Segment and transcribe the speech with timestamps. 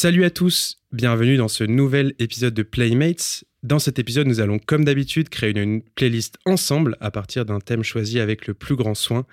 [0.00, 3.44] Salut à tous, bienvenue dans ce nouvel épisode de Playmates.
[3.62, 7.60] Dans cet épisode, nous allons comme d'habitude créer une, une playlist ensemble à partir d'un
[7.60, 9.26] thème choisi avec le plus grand soin.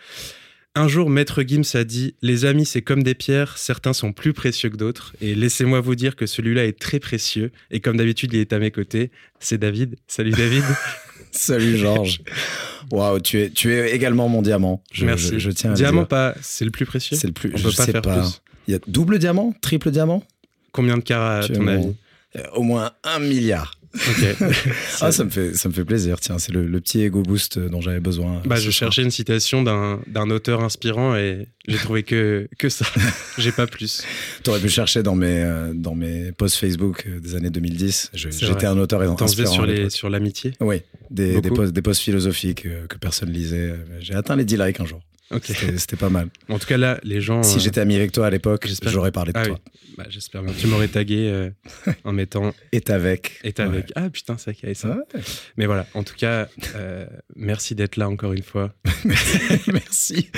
[0.77, 4.34] Un jour, Maître Gims a dit Les amis, c'est comme des pierres, certains sont plus
[4.34, 5.16] précieux que d'autres.
[5.22, 7.52] Et laissez-moi vous dire que celui-là est très précieux.
[7.72, 9.12] Et comme d'habitude, il est à mes côtés.
[9.40, 9.96] C'est David.
[10.08, 10.63] Salut David.
[11.32, 12.22] Salut Georges.
[12.91, 14.84] Waouh, tu es, tu es également mon diamant.
[14.91, 15.32] Je, Merci.
[15.34, 16.08] Je, je tiens à diamant, dire.
[16.10, 16.35] pas.
[16.41, 17.16] C'est le plus précieux?
[17.16, 17.52] C'est le plus.
[17.54, 18.20] On je peut pas sais faire pas.
[18.22, 18.41] plus.
[18.68, 20.24] Il y a double diamant, triple diamant?
[20.75, 21.95] Combien de carats à Tu ton avis
[22.35, 23.71] Euh, Au moins un milliard.
[25.01, 26.20] Ah, ça me fait, ça me fait plaisir.
[26.20, 28.41] Tiens, c'est le, le petit ego boost dont j'avais besoin.
[28.45, 28.91] Bah, ce je soir.
[28.91, 32.85] cherchais une citation d'un d'un auteur inspirant et j'ai trouvé que, que ça.
[33.37, 34.04] J'ai pas plus.
[34.43, 38.12] T'aurais pu chercher dans mes, euh, dans mes posts Facebook euh, des années 2010.
[38.13, 39.54] Je- C'est J'étais un auteur T'en faisais inspirant.
[39.54, 43.73] sur les- sur l'amitié Oui, des, des, posts, des posts philosophiques euh, que personne lisait.
[43.99, 45.01] J'ai atteint les 10 likes un jour.
[45.31, 45.45] Ok.
[45.77, 46.29] C'était pas mal.
[46.49, 47.41] En tout cas, là, les gens.
[47.41, 49.59] Si euh, j'étais ami avec toi à l'époque, j'aurais parlé de Ah toi.
[49.65, 49.71] oui.
[49.98, 50.54] Bah, J'espère bien.
[50.57, 51.49] Tu m'aurais tagué euh,
[52.04, 53.40] en mettant Et avec.
[53.43, 53.91] est avec.
[53.95, 54.90] Ah putain, y avait ça.
[54.90, 55.21] Ouais.
[55.57, 58.73] Mais voilà, en tout cas, euh, merci d'être là encore une fois.
[59.67, 60.29] Merci.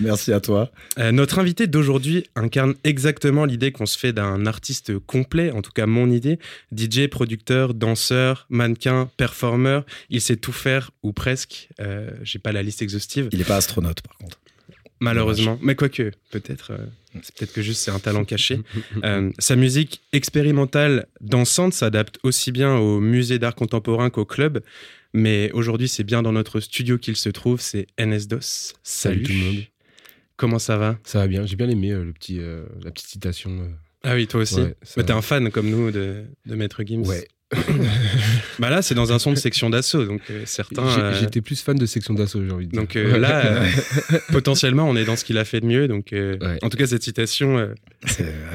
[0.00, 0.70] Merci à toi.
[1.12, 5.86] Notre invité d'aujourd'hui incarne exactement l'idée qu'on se fait d'un artiste complet, en tout cas
[5.86, 6.38] mon idée.
[6.76, 11.68] DJ, producteur, danseur, mannequin, performeur, il sait tout faire ou presque.
[12.22, 14.33] J'ai pas la liste exhaustive, Il est pas astronaute par contre.
[15.04, 15.58] Malheureusement.
[15.62, 16.78] Mais quoique, peut-être, euh,
[17.22, 18.60] c'est peut-être que juste c'est un talent caché.
[19.04, 24.62] Euh, sa musique expérimentale dansante s'adapte aussi bien au musée d'art contemporain qu'au club.
[25.12, 27.60] Mais aujourd'hui, c'est bien dans notre studio qu'il se trouve.
[27.60, 28.74] C'est NS-DOS.
[28.82, 29.22] Salut.
[29.22, 29.64] tout le monde.
[30.36, 30.98] Comment ça va?
[31.04, 32.38] Ça va bien, j'ai bien aimé euh, le petit,
[32.82, 33.68] la petite citation.
[34.02, 34.60] Ah oui, toi aussi.
[34.60, 37.06] Ouais, ça t'es un fan comme nous de, de Maître Gims.
[37.06, 37.26] Ouais.
[38.58, 40.86] Bah là, c'est dans un son de section d'assaut, donc euh, certains.
[40.86, 42.80] Euh, J'étais plus fan de section d'assaut, j'ai envie de dire.
[42.80, 43.44] donc euh, là,
[44.12, 45.88] euh, potentiellement, on est dans ce qu'il a fait de mieux.
[45.88, 46.58] Donc, euh, Ouais.
[46.62, 47.74] en tout cas, cette citation, euh,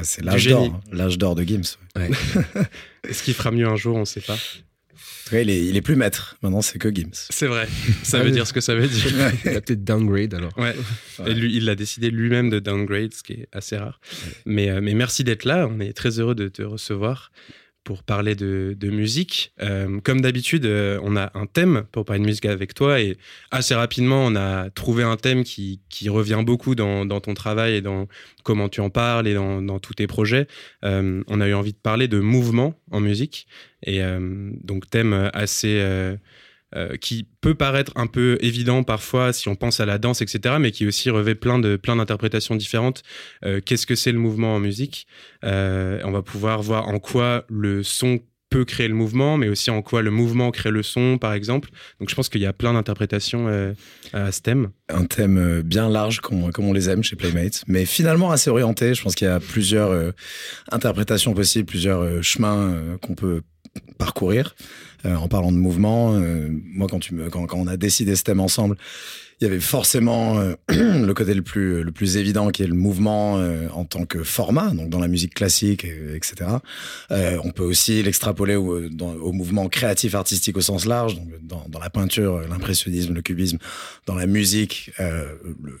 [0.02, 0.64] C'est l'âge d'or.
[0.64, 0.80] hein.
[0.92, 1.76] L'âge d'or de Gims.
[1.96, 2.10] ouais.
[3.08, 4.34] est-ce qu'il fera mieux un jour On ne sait pas.
[4.34, 6.36] En tout cas, il, est, il est plus maître.
[6.42, 7.10] Maintenant, c'est que Gims.
[7.30, 7.68] C'est vrai.
[8.02, 9.12] Ça Ah veut dire ce que ça veut dire.
[9.44, 10.50] Il a peut-être downgrade alors.
[10.58, 10.74] Ouais.
[11.20, 11.30] Ouais.
[11.30, 14.00] Et lui, il a décidé lui-même de downgrade, ce qui est assez rare.
[14.44, 15.68] Mais, euh, mais merci d'être là.
[15.70, 17.30] On est très heureux de te recevoir
[17.84, 19.52] pour parler de, musique.
[19.60, 23.16] Euh, comme d'habitude, euh, on a un thème pour parler de musique avec toi et
[23.50, 28.06] assez rapidement, on a trouvé un thème qui, revient beaucoup dans, ton travail et dans
[28.42, 30.46] comment tu en parles et dans, tous tes projets.
[30.84, 33.46] Euh, on a eu envie de parler de mouvement en musique
[33.84, 34.00] et
[34.62, 36.18] donc thème assez...
[36.76, 40.54] euh, qui peut paraître un peu évident parfois si on pense à la danse, etc.,
[40.60, 43.02] mais qui aussi revêt plein de plein d'interprétations différentes.
[43.44, 45.08] Euh, Qu'est-ce que c'est le mouvement en musique?
[45.44, 48.20] Euh, On va pouvoir voir en quoi le son
[48.50, 51.70] peut créer le mouvement, mais aussi en quoi le mouvement crée le son, par exemple.
[51.98, 53.74] Donc je pense qu'il y a plein d'interprétations
[54.12, 54.70] à ce thème.
[54.88, 58.94] Un thème bien large, comme, comme on les aime chez Playmates, mais finalement assez orienté.
[58.94, 60.12] Je pense qu'il y a plusieurs
[60.72, 63.42] interprétations possibles, plusieurs chemins qu'on peut
[63.98, 64.56] parcourir.
[65.06, 68.16] Euh, en parlant de mouvement, euh, moi, quand, tu me, quand, quand on a décidé
[68.16, 68.76] ce thème ensemble,
[69.40, 72.74] il y avait forcément euh, le côté le plus, le plus évident qui est le
[72.74, 76.50] mouvement euh, en tant que format, donc dans la musique classique, et- etc.
[77.10, 81.64] Euh, on peut aussi l'extrapoler au, au mouvement créatif artistique au sens large, donc dans,
[81.70, 83.56] dans la peinture, euh, l'impressionnisme, le cubisme,
[84.04, 85.24] dans la musique, euh,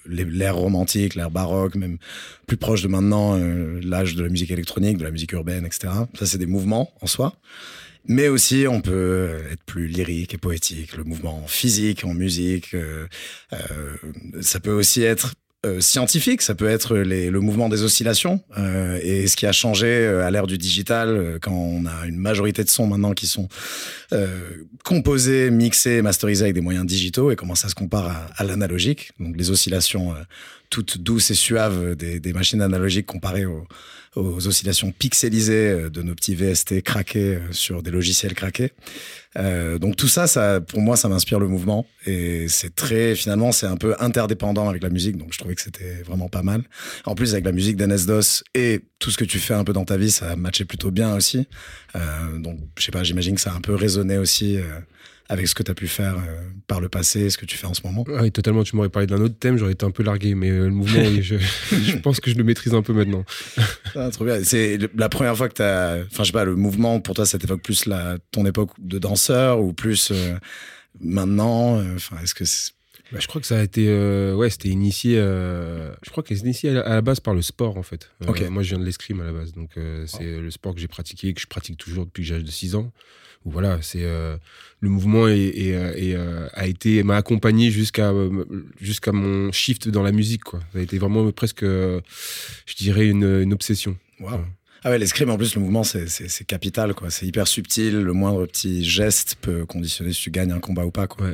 [0.06, 1.98] l'ère romantique, l'ère baroque, même
[2.46, 5.92] plus proche de maintenant, euh, l'âge de la musique électronique, de la musique urbaine, etc.
[6.18, 7.34] Ça, c'est des mouvements en soi.
[8.06, 12.74] Mais aussi, on peut être plus lyrique et poétique, le mouvement physique en musique.
[12.74, 13.06] euh,
[13.52, 13.58] euh,
[14.40, 15.34] ça peut aussi être
[15.66, 18.42] euh, scientifique, ça peut être le mouvement des oscillations
[19.02, 22.70] et ce qui a changé à l'ère du digital quand on a une majorité de
[22.70, 23.48] sons maintenant qui sont
[24.84, 29.12] composés, mixés, masterisés avec des moyens digitaux et comment ça se compare à, l'analogique.
[29.20, 30.14] Donc les oscillations
[30.70, 33.66] toutes douces et suaves des, des machines analogiques comparées aux,
[34.16, 38.72] aux oscillations pixelisées euh, de nos petits VST craqués euh, sur des logiciels craqués.
[39.36, 43.52] Euh, donc tout ça, ça, pour moi, ça m'inspire le mouvement et c'est très, finalement,
[43.52, 45.16] c'est un peu interdépendant avec la musique.
[45.16, 46.64] Donc je trouvais que c'était vraiment pas mal.
[47.04, 49.84] En plus, avec la musique d'NS-DOS et tout ce que tu fais un peu dans
[49.84, 51.46] ta vie, ça matchait plutôt bien aussi.
[52.38, 54.58] Donc je sais pas, j'imagine que ça a un peu résonné aussi
[55.30, 57.68] avec ce que tu as pu faire euh, par le passé, ce que tu fais
[57.68, 58.04] en ce moment.
[58.08, 58.64] Oui, totalement.
[58.64, 61.02] Tu m'aurais parlé d'un autre thème, j'aurais été un peu largué, mais euh, le mouvement,
[61.02, 61.36] oui, je,
[61.70, 63.24] je pense que je le maîtrise un peu maintenant.
[63.96, 64.42] Ah, trop bien.
[64.44, 66.04] C'est la première fois que tu as.
[66.06, 69.00] Enfin, je sais pas, le mouvement, pour toi, ça t'évoque plus la, ton époque de
[69.00, 70.36] danseur ou plus euh,
[71.00, 72.44] maintenant Enfin, est-ce que.
[73.12, 73.88] bah, Je crois que ça a été.
[74.32, 75.16] ouais, c'était initié.
[75.16, 78.10] je crois que c'est initié à la, base par le sport, en fait.
[78.50, 79.52] moi, je viens de l'escrime à la base.
[79.52, 79.70] Donc,
[80.06, 82.76] c'est le sport que j'ai pratiqué, que je pratique toujours depuis que j'ai de 6
[82.76, 82.92] ans
[83.44, 84.36] voilà, c'est euh,
[84.80, 88.12] le mouvement et, euh, a été m'a accompagné jusqu'à
[88.78, 90.60] jusqu'à mon shift dans la musique quoi.
[90.72, 93.96] Ça a été vraiment presque, je dirais une, obsession.
[94.82, 97.10] Ah ouais, l'escrime en plus le mouvement c'est capital quoi.
[97.10, 98.00] C'est hyper subtil.
[98.00, 101.28] Le moindre petit geste peut conditionner si tu gagnes un combat ou pas quoi.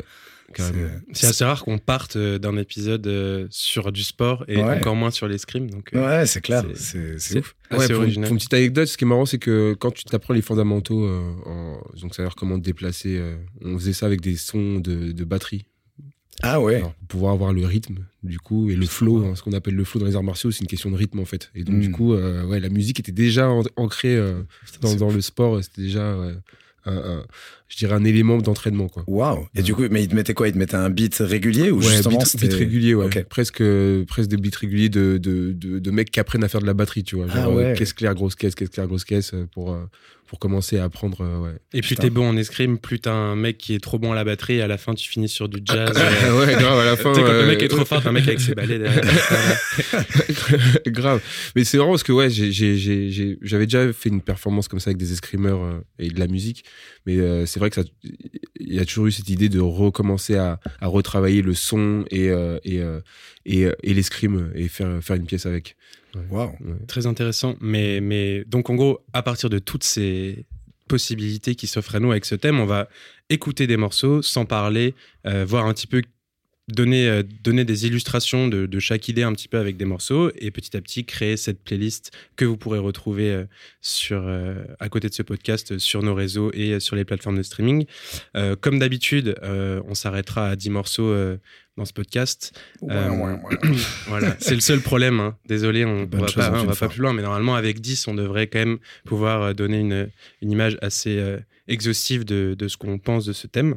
[1.13, 5.11] C'est assez rare qu'on parte euh, d'un épisode euh, sur du sport et encore moins
[5.11, 5.71] sur l'escrime.
[5.71, 6.65] Donc, euh, ouais, c'est clair.
[6.75, 7.55] C'est ouf.
[7.71, 10.43] Ouais, pour, une petite anecdote, ce qui est marrant, c'est que quand tu t'apprends les
[10.43, 11.09] fondamentaux,
[11.47, 13.21] en, donc savoir comment te déplacer,
[13.63, 15.67] on faisait ça avec des sons de, de batterie.
[16.43, 16.81] Ah ouais.
[16.81, 19.85] pour pouvoir avoir le rythme, du coup, et le flow, hein, ce qu'on appelle le
[19.85, 21.51] flow dans les arts martiaux, c'est une question de rythme en fait.
[21.55, 21.93] Et donc, du hmm.
[21.93, 24.17] coup, ouais, la musique était déjà ancrée
[24.83, 26.15] dans, dans le sport, c'était déjà
[27.69, 29.03] je dirais un élément d'entraînement quoi.
[29.07, 29.47] Waouh.
[29.55, 30.49] Et du coup, mais il te mettait quoi?
[30.49, 33.09] Il te mettait un beat régulier ou justement beat, beat régulier, ouais.
[33.29, 33.63] Presque,
[34.07, 37.03] presque des beats réguliers de, de, de, mecs qui apprennent à faire de la batterie,
[37.03, 37.27] tu vois.
[37.31, 39.85] Ah genre, ah caisse claire, grosse caisse, caisse claire, grosse caisse euh, pour euh,
[40.27, 41.21] pour commencer à apprendre.
[41.43, 41.57] ouais.
[41.73, 44.15] Et plus t'es bon en escrime, plus t'as un mec qui est trop bon à
[44.15, 44.57] la batterie.
[44.57, 45.91] Et à la fin, tu finis sur du jazz.
[45.91, 46.79] ouais, grave.
[46.79, 48.79] À la fin, quand le mec est trop fort, t'as un mec avec ses balais
[48.79, 49.05] derrière.
[50.87, 51.21] grave.
[51.55, 55.13] Mais c'est marrant parce que ouais, j'avais déjà fait une performance comme ça avec des
[55.13, 56.65] escrimeurs et de la musique.
[57.07, 57.89] Mais c'est vrai que ça,
[58.67, 62.29] il y a toujours eu cette idée de recommencer à, à retravailler le son et,
[62.31, 63.01] euh, et, euh,
[63.45, 65.77] et, et l'escrime et faire, faire une pièce avec.
[66.31, 66.53] Wow.
[66.89, 67.57] Très intéressant.
[67.61, 70.47] Mais, mais donc, en gros, à partir de toutes ces
[70.89, 72.89] possibilités qui s'offrent à nous avec ce thème, on va
[73.29, 74.95] écouter des morceaux sans parler,
[75.27, 76.03] euh, voir un petit peu
[76.69, 80.31] donner, euh, donner des illustrations de, de, chaque idée un petit peu avec des morceaux
[80.37, 83.45] et petit à petit créer cette playlist que vous pourrez retrouver euh,
[83.81, 87.43] sur, euh, à côté de ce podcast sur nos réseaux et sur les plateformes de
[87.43, 87.87] streaming.
[88.61, 91.15] comme d'habitude, on s'arrêtera à 10 morceaux
[91.77, 92.59] dans ce podcast.
[94.07, 95.21] voilà, c'est le seul problème.
[95.21, 95.37] Hein.
[95.47, 98.47] Désolé, on ne va, pas, va pas plus loin, mais normalement, avec 10, on devrait
[98.47, 100.09] quand même pouvoir donner une,
[100.43, 101.21] une image assez
[101.69, 103.77] exhaustive de, de ce qu'on pense de ce thème.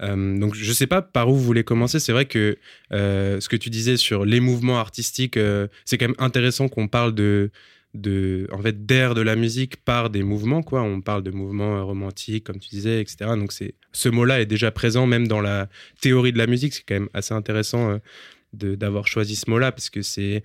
[0.00, 2.00] Euh, donc je ne sais pas par où vous voulez commencer.
[2.00, 2.56] C'est vrai que
[2.92, 6.88] euh, ce que tu disais sur les mouvements artistiques, euh, c'est quand même intéressant qu'on
[6.88, 7.50] parle de
[7.94, 10.82] de en fait d'air de la musique par des mouvements quoi.
[10.82, 14.70] On parle de mouvements romantiques comme tu disais etc donc c'est ce mot-là est déjà
[14.70, 15.68] présent même dans la
[16.00, 16.72] théorie de la musique.
[16.72, 17.98] C'est quand même assez intéressant
[18.54, 20.42] d'avoir choisi ce mot-là parce que c'est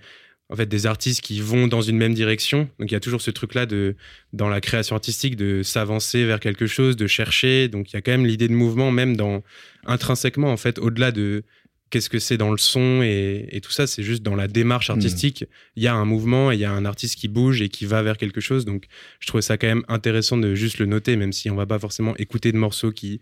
[0.50, 2.68] en fait des artistes qui vont dans une même direction.
[2.78, 3.96] Donc il y a toujours ce truc là de
[4.32, 7.68] dans la création artistique de s'avancer vers quelque chose, de chercher.
[7.68, 9.42] Donc il y a quand même l'idée de mouvement même dans
[9.84, 11.44] intrinsèquement en fait au-delà de
[11.90, 15.46] qu'est-ce que c'est dans le son et, tout ça, c'est juste dans la démarche artistique.
[15.74, 18.02] Il y a un mouvement, il y a un artiste qui bouge et qui va
[18.02, 18.64] vers quelque chose.
[18.66, 18.84] Donc
[19.20, 21.78] je trouvais ça quand même intéressant de juste le noter, même si on va pas
[21.78, 23.20] forcément écouter de morceaux qui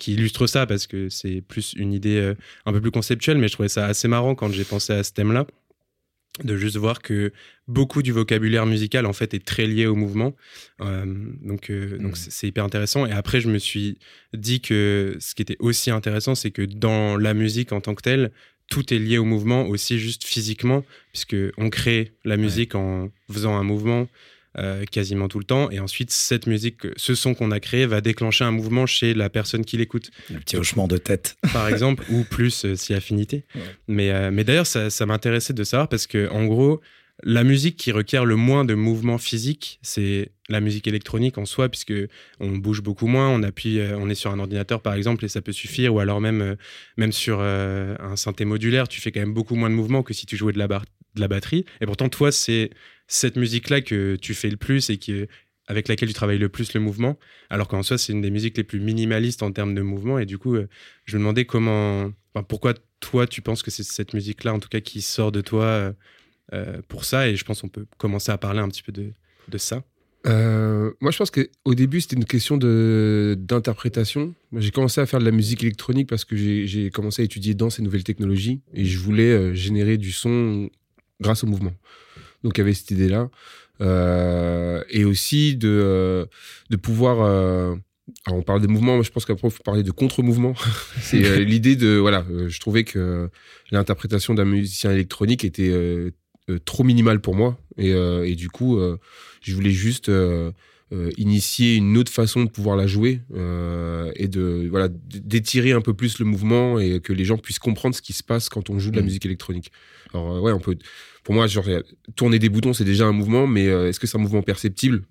[0.00, 2.34] qui illustrent ça parce que c'est plus une idée euh,
[2.66, 5.12] un peu plus conceptuelle, mais je trouvais ça assez marrant quand j'ai pensé à ce
[5.12, 5.46] thème-là
[6.42, 7.32] de juste voir que
[7.68, 10.34] beaucoup du vocabulaire musical en fait est très lié au mouvement.
[10.80, 11.04] Euh,
[11.42, 12.28] donc euh, donc hmm.
[12.28, 13.06] c'est hyper intéressant.
[13.06, 13.98] Et après je me suis
[14.32, 18.02] dit que ce qui était aussi intéressant c'est que dans la musique en tant que
[18.02, 18.32] telle
[18.70, 23.54] tout est lié au mouvement aussi juste physiquement puisque on crée la musique en faisant
[23.56, 24.08] un mouvement
[24.56, 25.68] euh, quasiment tout le temps.
[25.72, 29.28] Et ensuite, cette musique, ce son qu'on a créé va déclencher un mouvement chez la
[29.28, 30.12] personne qui l'écoute.
[30.30, 31.36] Le petit hochement de tête.
[31.52, 33.46] Par exemple, ou plus euh, si affinité.
[33.88, 36.80] Mais, euh, mais d'ailleurs, ça, ça m'intéressait de savoir parce que, en gros,
[37.24, 41.68] la musique qui requiert le moins de mouvement physique, c'est la musique électronique en soi,
[41.68, 41.94] puisque
[42.38, 45.40] on bouge beaucoup moins, on appuie, on est sur un ordinateur par exemple et ça
[45.40, 46.56] peut suffire, ou alors même,
[46.96, 50.26] même sur un synthé modulaire, tu fais quand même beaucoup moins de mouvement que si
[50.26, 51.64] tu jouais de la, de la batterie.
[51.80, 52.70] Et pourtant, toi, c'est
[53.06, 55.26] cette musique-là que tu fais le plus et qui,
[55.66, 57.18] avec laquelle tu travailles le plus le mouvement,
[57.50, 60.18] alors qu'en soi, c'est une des musiques les plus minimalistes en termes de mouvement.
[60.18, 60.68] Et du coup, euh,
[61.04, 62.12] je me demandais comment,
[62.48, 65.64] pourquoi toi, tu penses que c'est cette musique-là, en tout cas, qui sort de toi
[65.64, 65.92] euh,
[66.52, 67.28] euh, pour ça.
[67.28, 69.12] Et je pense qu'on peut commencer à parler un petit peu de,
[69.48, 69.82] de ça.
[70.26, 74.34] moi, je pense qu'au début, c'était une question d'interprétation.
[74.56, 77.70] J'ai commencé à faire de la musique électronique parce que j'ai commencé à étudier dans
[77.70, 80.68] ces nouvelles technologies et je voulais générer du son
[81.20, 81.72] grâce au mouvement.
[82.44, 83.28] Donc il y avait cette idée-là.
[83.80, 86.26] Euh, et aussi de, euh,
[86.70, 87.22] de pouvoir.
[87.22, 87.74] Euh,
[88.26, 90.54] alors on parle des mouvements, mais je pense qu'après il faut parler de contre-mouvement.
[91.00, 93.30] c'est l'idée de voilà, je trouvais que
[93.70, 95.72] l'interprétation d'un musicien électronique était
[96.66, 98.78] trop minimale pour moi et, et du coup
[99.40, 100.10] je voulais juste
[101.16, 103.22] initier une autre façon de pouvoir la jouer
[104.16, 107.94] et de voilà d'étirer un peu plus le mouvement et que les gens puissent comprendre
[107.94, 109.06] ce qui se passe quand on joue de la mmh.
[109.06, 109.72] musique électronique.
[110.12, 110.76] Alors ouais, on peut
[111.24, 111.66] pour moi, genre,
[112.14, 115.02] tourner des boutons, c'est déjà un mouvement, mais euh, est-ce que c'est un mouvement perceptible?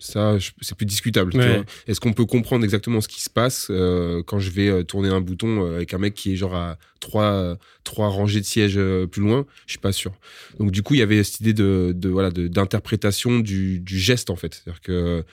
[0.00, 1.36] Ça, c'est plus discutable.
[1.36, 1.64] Ouais.
[1.88, 5.08] Est-ce qu'on peut comprendre exactement ce qui se passe euh, quand je vais euh, tourner
[5.08, 8.44] un bouton euh, avec un mec qui est genre à trois, euh, trois rangées de
[8.44, 9.44] sièges euh, plus loin?
[9.66, 10.12] Je suis pas sûr.
[10.60, 13.98] Donc du coup, il y avait cette idée de, de voilà de- d'interprétation du, du
[13.98, 14.54] geste en fait.
[14.54, 15.24] C'est-à-dire que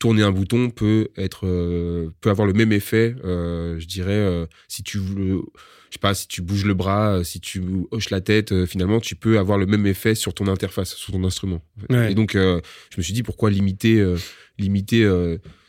[0.00, 3.14] tourner un bouton peut être euh, peut avoir le même effet.
[3.24, 5.42] euh, je dirais euh, si tu le
[5.90, 9.16] je sais pas, si tu bouges le bras, si tu hoches la tête, finalement, tu
[9.16, 11.62] peux avoir le même effet sur ton interface, sur ton instrument.
[11.76, 11.92] en fait.
[11.92, 12.12] Ouais.
[12.12, 12.60] Et donc, je
[12.96, 14.14] me suis dit pourquoi limiter,
[14.56, 15.02] limiter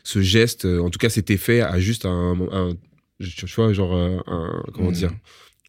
[0.04, 2.76] ce geste, en tout cas cet effet, à juste un, un
[3.18, 5.10] je- tu vois, genre un, comment dire,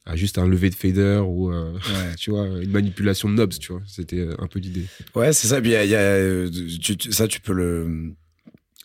[0.06, 1.80] à juste un lever de fader ou euh, Ouais.
[2.20, 3.82] tu vois une manipulation de knobs, tu vois.
[3.88, 4.86] C'était un peu l'idée.
[5.16, 5.60] Ouais, c'est ça.
[5.62, 8.14] Puis il y a, il y a, tu- tu- ça, tu peux le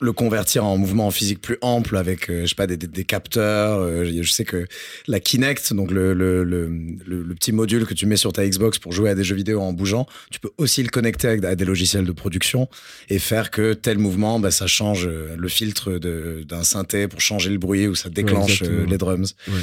[0.01, 3.05] le convertir en mouvement physique plus ample avec, euh, je sais pas, des, des, des
[3.05, 3.79] capteurs.
[3.81, 4.67] euh, je sais que
[5.09, 6.69] la Kinect, donc le, le, le,
[7.07, 9.35] le- le petit module que tu mets sur ta Xbox pour jouer à des jeux
[9.35, 12.69] vidéo en bougeant, tu peux aussi le connecter avec, à des logiciels de production
[13.09, 17.51] et faire que tel mouvement, bah, ça change euh, le filtre d'un synthé pour changer
[17.51, 19.35] le bruit ou ça déclenche les drums.
[19.49, 19.55] Ouais.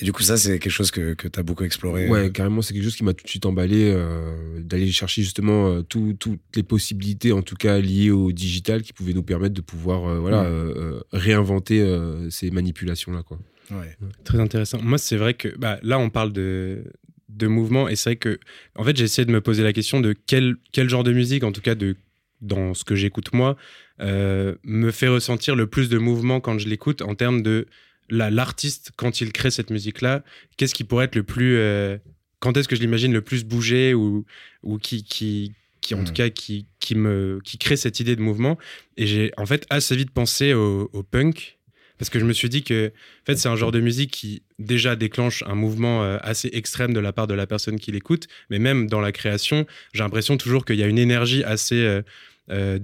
[0.00, 2.08] Et du coup, ça, c'est quelque chose que, que tu as beaucoup exploré.
[2.08, 2.28] Ouais, euh.
[2.30, 5.82] carrément, c'est quelque chose qui m'a tout de suite emballé euh, d'aller chercher justement euh,
[5.82, 9.60] tout- toutes les possibilités, en tout cas liées au digital, qui pouvaient nous permettre de
[9.60, 10.46] pouvoir euh, voilà, Mm.
[10.46, 13.22] euh, euh, réinventer euh, ces manipulations-là.
[13.24, 13.38] Quoi.
[13.72, 13.96] Ouais.
[14.24, 14.80] Très intéressant.
[14.82, 16.84] Moi, c'est vrai que bah, là, on parle de,
[17.28, 18.38] de mouvement et c'est vrai que,
[18.76, 21.42] en fait, j'ai essayé de me poser la question de quel, quel genre de musique,
[21.42, 21.96] en tout cas de,
[22.40, 23.56] dans ce que j'écoute moi,
[24.00, 27.66] euh, me fait ressentir le plus de mouvement quand je l'écoute en termes de
[28.08, 30.22] l'artiste, quand il crée cette musique-là,
[30.56, 31.56] qu'est-ce qui pourrait être le plus.
[31.56, 31.98] euh,
[32.40, 34.24] quand est-ce que je l'imagine le plus bouger ou,
[34.62, 38.22] ou qui, qui, qui, en tout cas, qui, qui, me, qui crée cette idée de
[38.22, 38.58] mouvement?
[38.96, 41.58] Et j'ai, en fait, assez vite pensé au, au punk.
[41.98, 44.42] Parce que je me suis dit que en fait, c'est un genre de musique qui
[44.60, 48.28] déjà déclenche un mouvement euh, assez extrême de la part de la personne qui l'écoute,
[48.50, 52.02] mais même dans la création, j'ai l'impression toujours qu'il y a une énergie assez euh,
[52.50, 52.78] euh,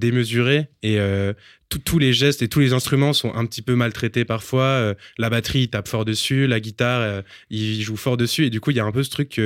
[0.83, 1.33] et euh,
[1.85, 4.63] tous les gestes et tous les instruments sont un petit peu maltraités parfois.
[4.63, 8.51] Euh, la batterie, il tape fort dessus, la guitare, euh, il joue fort dessus, et
[8.51, 9.41] du coup, il y a un peu ce truc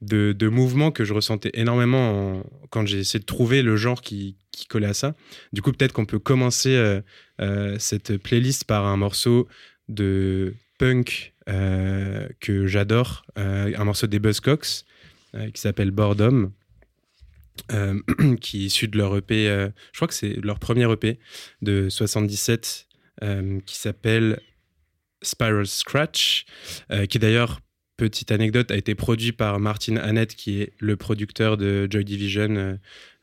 [0.00, 4.36] de, mouvement que je ressentais énormément en- quand j'ai essayé de trouver le genre qui,
[4.52, 5.14] qui collait à ça.
[5.52, 7.00] Du coup, peut-être qu'on peut commencer
[7.78, 9.48] cette playlist par un morceau
[9.88, 14.84] de punk que j'adore, un morceau des Buzzcocks
[15.52, 16.52] qui s'appelle Boredom,
[17.72, 18.00] euh,
[18.40, 21.18] qui est issu de leur EP, euh, je crois que c'est leur premier EP
[21.62, 22.86] de 77,
[23.22, 24.40] euh, qui s'appelle
[25.22, 26.44] Spiral Scratch,
[27.08, 27.60] qui d'ailleurs,
[27.96, 32.56] petite anecdote, a été produit par Martin Annette, qui est le producteur de Joy Division,
[32.56, 32.74] euh,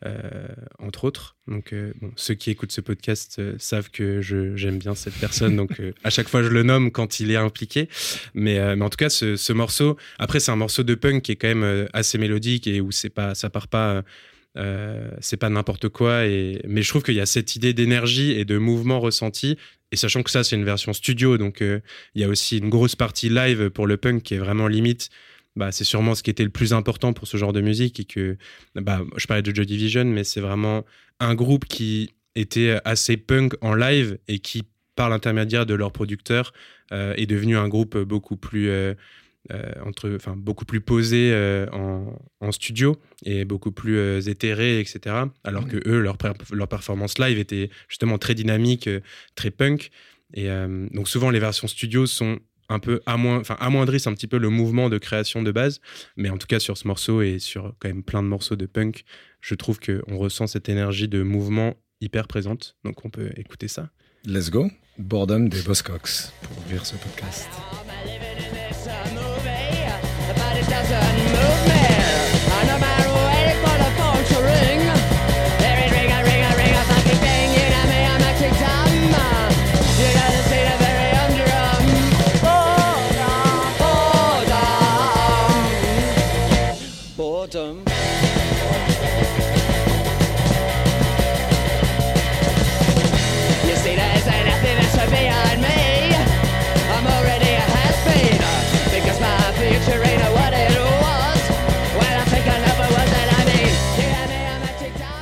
[0.06, 0.48] euh,
[0.80, 1.36] entre autres.
[1.48, 6.10] Donc, euh, ceux qui écoutent ce podcast savent que j'aime bien cette personne, donc à
[6.10, 7.90] chaque fois je le nomme quand il est impliqué.
[8.34, 11.34] Mais, mais en tout cas, ce, ce morceau, après, c'est un morceau de punk qui
[11.34, 14.04] est quand même assez mélodique et où c'est pas, ça part pas.
[14.58, 18.46] Euh, c'est pas n'importe quoi mais je trouve qu'il y a cette idée d'énergie et
[18.46, 19.58] de mouvement ressenti.
[19.94, 21.80] Et sachant que ça c'est une version studio donc euh,
[22.16, 25.10] il y a aussi une grosse partie live pour le punk qui est vraiment limite.
[25.58, 28.06] Bah, c'est sûrement ce qui était le plus important pour ce genre de musique et
[28.06, 28.38] que
[28.76, 30.86] bah, je parlais de Joy Division mais c'est vraiment
[31.20, 34.64] un groupe qui était assez punk en live et qui
[34.96, 36.54] par l'intermédiaire de leur producteur
[36.94, 38.70] euh, est devenu un groupe beaucoup plus
[39.86, 42.96] entre, enfin beaucoup plus posé euh, en, en studio
[43.26, 45.16] et beaucoup plus euh, éthéré, etc.
[45.44, 46.18] Alors que eux, leur,
[46.52, 49.00] leur performance live était justement très dynamique, euh,
[49.36, 49.90] très punk.
[50.34, 54.28] Et euh, donc souvent les versions studio sont un peu amoin- enfin, amoindrissent un petit
[54.28, 55.82] peu le mouvement de création de base.
[56.16, 58.66] Mais en tout cas sur ce morceau et sur quand même plein de morceaux de
[58.68, 59.04] punk,
[59.42, 62.78] je trouve qu'on ressent cette énergie de mouvement hyper présente.
[62.86, 63.90] Donc on peut écouter ça.
[64.26, 64.70] Let's go.
[65.00, 67.50] Boredom des Buzzcocks pour ouvrir ce podcast.
[70.82, 71.21] Boredom.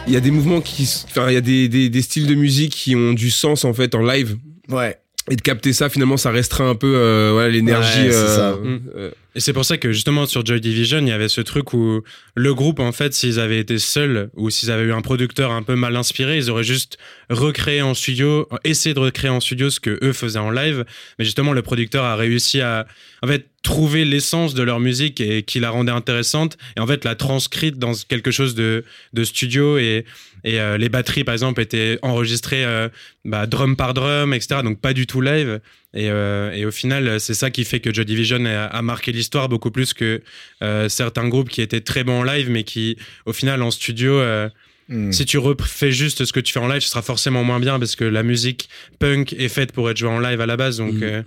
[0.09, 0.89] Il y a des mouvements qui.
[1.07, 3.73] Enfin, il y a des, des, des styles de musique qui ont du sens en
[3.73, 4.37] fait en live.
[4.67, 4.97] Ouais.
[5.29, 8.09] Et de capter ça, finalement, ça restreint un peu euh, voilà, l'énergie.
[8.09, 11.73] Ouais, Et c'est pour ça que justement sur Joy Division, il y avait ce truc
[11.73, 12.01] où
[12.35, 15.61] le groupe, en fait, s'ils avaient été seuls ou s'ils avaient eu un producteur un
[15.61, 16.97] peu mal inspiré, ils auraient juste
[17.29, 20.83] recréé en studio, essayé de recréer en studio ce que eux faisaient en live.
[21.19, 22.87] Mais justement, le producteur a réussi à,
[23.21, 27.03] en fait, trouver l'essence de leur musique et qui la rendait intéressante et en fait
[27.03, 30.05] la transcrite dans quelque chose de, de studio et,
[30.45, 32.87] et euh, les batteries par exemple étaient enregistrées euh,
[33.25, 35.59] bah, drum par drum etc donc pas du tout live
[35.93, 39.11] et, euh, et au final c'est ça qui fait que Joy Division a, a marqué
[39.11, 40.21] l'histoire beaucoup plus que
[40.61, 44.13] euh, certains groupes qui étaient très bons en live mais qui au final en studio
[44.13, 44.49] euh,
[44.89, 45.11] Hmm.
[45.11, 47.77] si tu refais juste ce que tu fais en live, ce sera forcément moins bien
[47.77, 50.77] parce que la musique punk est faite pour être jouée en live à la base.
[50.77, 51.21] Donc, euh,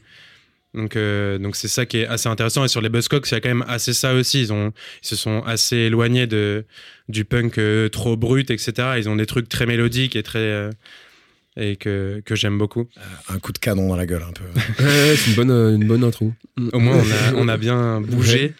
[0.74, 2.64] donc, euh, donc c'est ça qui est assez intéressant.
[2.64, 4.40] Et sur les Buzzcocks, il y a quand même assez ça aussi.
[4.40, 4.72] Ils, ont,
[5.04, 6.64] ils se sont assez éloignés de,
[7.08, 8.94] du punk euh, trop brut, etc.
[8.98, 10.70] Ils ont des trucs très mélodiques et très.
[11.58, 12.86] Euh, et que, que j'aime beaucoup.
[13.28, 14.44] Un coup de canon dans la gueule, un peu.
[14.84, 16.32] Ouais, c'est une bonne, euh, une bonne intro.
[16.72, 18.54] Au moins, on a, on a bien bougé.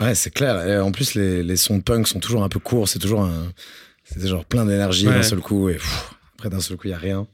[0.00, 0.66] Ouais, c'est clair.
[0.66, 2.88] Et en plus, les, les sons punk sont toujours un peu courts.
[2.88, 3.52] C'est toujours un.
[4.04, 5.14] C'est genre plein d'énergie Ouais.
[5.14, 5.68] d'un seul coup.
[5.68, 7.26] Et pff, après, d'un seul coup, il n'y a rien.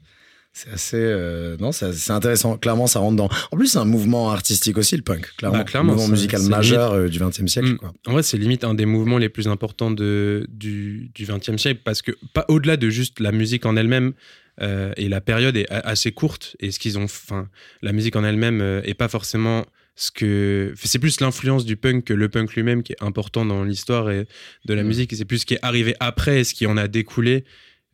[0.51, 0.97] C'est assez.
[0.97, 2.57] euh, non, c'est c'est intéressant.
[2.57, 3.29] Clairement, ça rentre dans.
[3.51, 5.29] En plus, c'est un mouvement artistique aussi, le punk.
[5.37, 5.59] Clairement.
[5.59, 7.69] Bah, clairement, mouvement musical c'est majeur euh, du XXe siècle.
[7.73, 7.77] Mm.
[7.77, 7.93] Quoi.
[8.07, 11.81] En vrai, c'est limite un des mouvements les plus importants de, du, du 20e siècle
[11.85, 14.13] parce que, pas au-delà de juste la musique en elle-même,
[14.61, 17.03] euh, et la période est assez courte, et ce qu'ils ont.
[17.03, 17.49] Enfin,
[17.81, 20.73] la musique en elle-même euh, est pas forcément ce que.
[20.83, 24.25] C'est plus l'influence du punk que le punk lui-même qui est important dans l'histoire et
[24.65, 24.87] de la Mm.
[24.87, 27.43] musique, et c'est plus ce qui est arrivé après et ce qui en a découlé.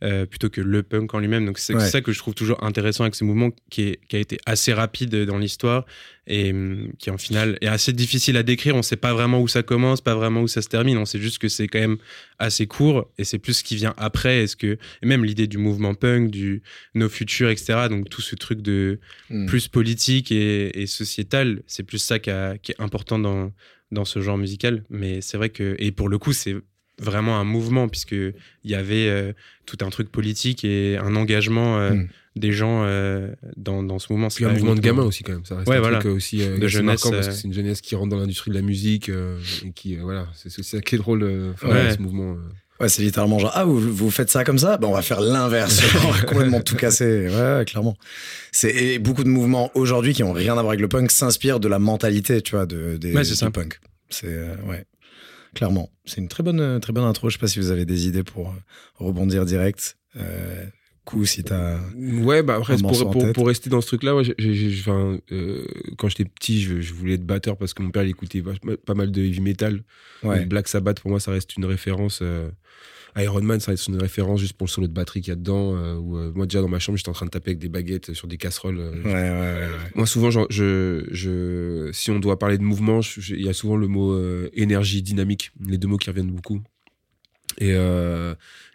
[0.04, 1.46] Euh, plutôt que le punk en lui-même.
[1.46, 1.88] Donc c'est Ouais.
[1.88, 4.72] ça que je trouve toujours intéressant avec ce mouvement qui, est- qui a été assez
[4.74, 5.86] rapide dans l'histoire
[6.26, 8.76] et hum, qui en final est assez difficile à décrire.
[8.76, 10.98] On sait pas vraiment où ça commence, pas vraiment où ça se termine.
[10.98, 11.96] On sait juste que c'est quand même
[12.38, 14.42] assez court et c'est plus ce qui vient après.
[14.42, 16.62] Est-ce que et même l'idée du mouvement punk, du
[16.94, 17.88] nos futurs, etc.
[17.88, 19.46] Donc tout ce truc de Mm.
[19.46, 23.52] plus politique et, et sociétal, c'est plus ça qui, a- qui est important dans
[23.90, 24.82] dans ce genre musical.
[24.90, 26.56] Mais c'est vrai que et pour le coup c'est
[27.00, 28.34] vraiment un mouvement puisque il
[28.70, 29.32] y avait euh,
[29.66, 32.08] tout un truc politique et un engagement euh, Mm.
[32.36, 34.30] des gens euh, dans, dans ce mouvement.
[34.30, 35.44] C'est un mouvement de gamins aussi quand même.
[35.44, 35.98] Ça reste Ouais, un voilà.
[35.98, 38.50] truc aussi euh, De jeunesse, marquant parce que c'est une jeunesse qui rentre dans l'industrie
[38.50, 41.52] de la musique euh, et qui euh, voilà, c'est c'est ça qui est drôle euh,
[41.64, 41.92] Ouais.
[41.94, 42.32] ce mouvement.
[42.34, 42.36] euh.
[42.80, 44.78] Ouais, c'est littéralement genre, ah, vous, vous faites ça comme ça?
[44.78, 45.80] Ben, on va faire l'inverse.
[46.06, 47.28] on va complètement tout casser.
[47.28, 47.96] Ouais, ouais, clairement.
[48.50, 51.60] C'est, et beaucoup de mouvements aujourd'hui qui ont rien à voir avec le punk s'inspirent
[51.60, 53.50] de la mentalité, tu vois, de, des, Ouais, c'est du ça.
[53.52, 53.78] punk.
[54.10, 54.84] C'est, euh, ouais.
[55.54, 55.90] Clairement.
[56.04, 57.28] C'est une très bonne, euh, très bonne intro.
[57.28, 58.52] Je sais pas si vous avez des idées pour euh,
[58.96, 59.96] rebondir direct.
[60.16, 60.64] Euh,
[61.04, 61.78] coup, si t'as.
[61.96, 65.66] Ouais, bah après, pour, pour, rester dans ce truc-là, ouais, euh,
[65.98, 68.42] quand j'étais petit, je, je voulais être batteur parce que mon père il écoutait
[68.86, 69.82] pas mal de heavy metal.
[70.22, 70.46] Ouais.
[70.46, 72.20] Black Sabbath, pour moi, ça reste une référence.
[72.22, 72.50] euh,
[73.16, 75.36] Iron Man, ça reste une référence juste pour le solo de batterie qu'il y a
[75.36, 75.76] dedans.
[75.76, 77.68] euh, où, euh, moi, déjà dans ma chambre, j'étais en train de taper avec des
[77.68, 78.78] baguettes sur des casseroles.
[78.80, 79.90] euh, Ouais, ouais, ouais.
[79.94, 83.00] Moi, souvent, genre, je, je, si on doit parler de mouvement,
[83.30, 86.60] il y a souvent le mot euh, énergie, dynamique, les deux mots qui reviennent beaucoup.
[87.58, 87.70] Et,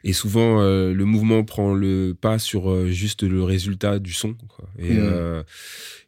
[0.05, 4.35] et souvent, le mouvement prend le pas sur juste le résultat du son.
[4.35, 4.69] quoi.
[4.77, 4.95] Et,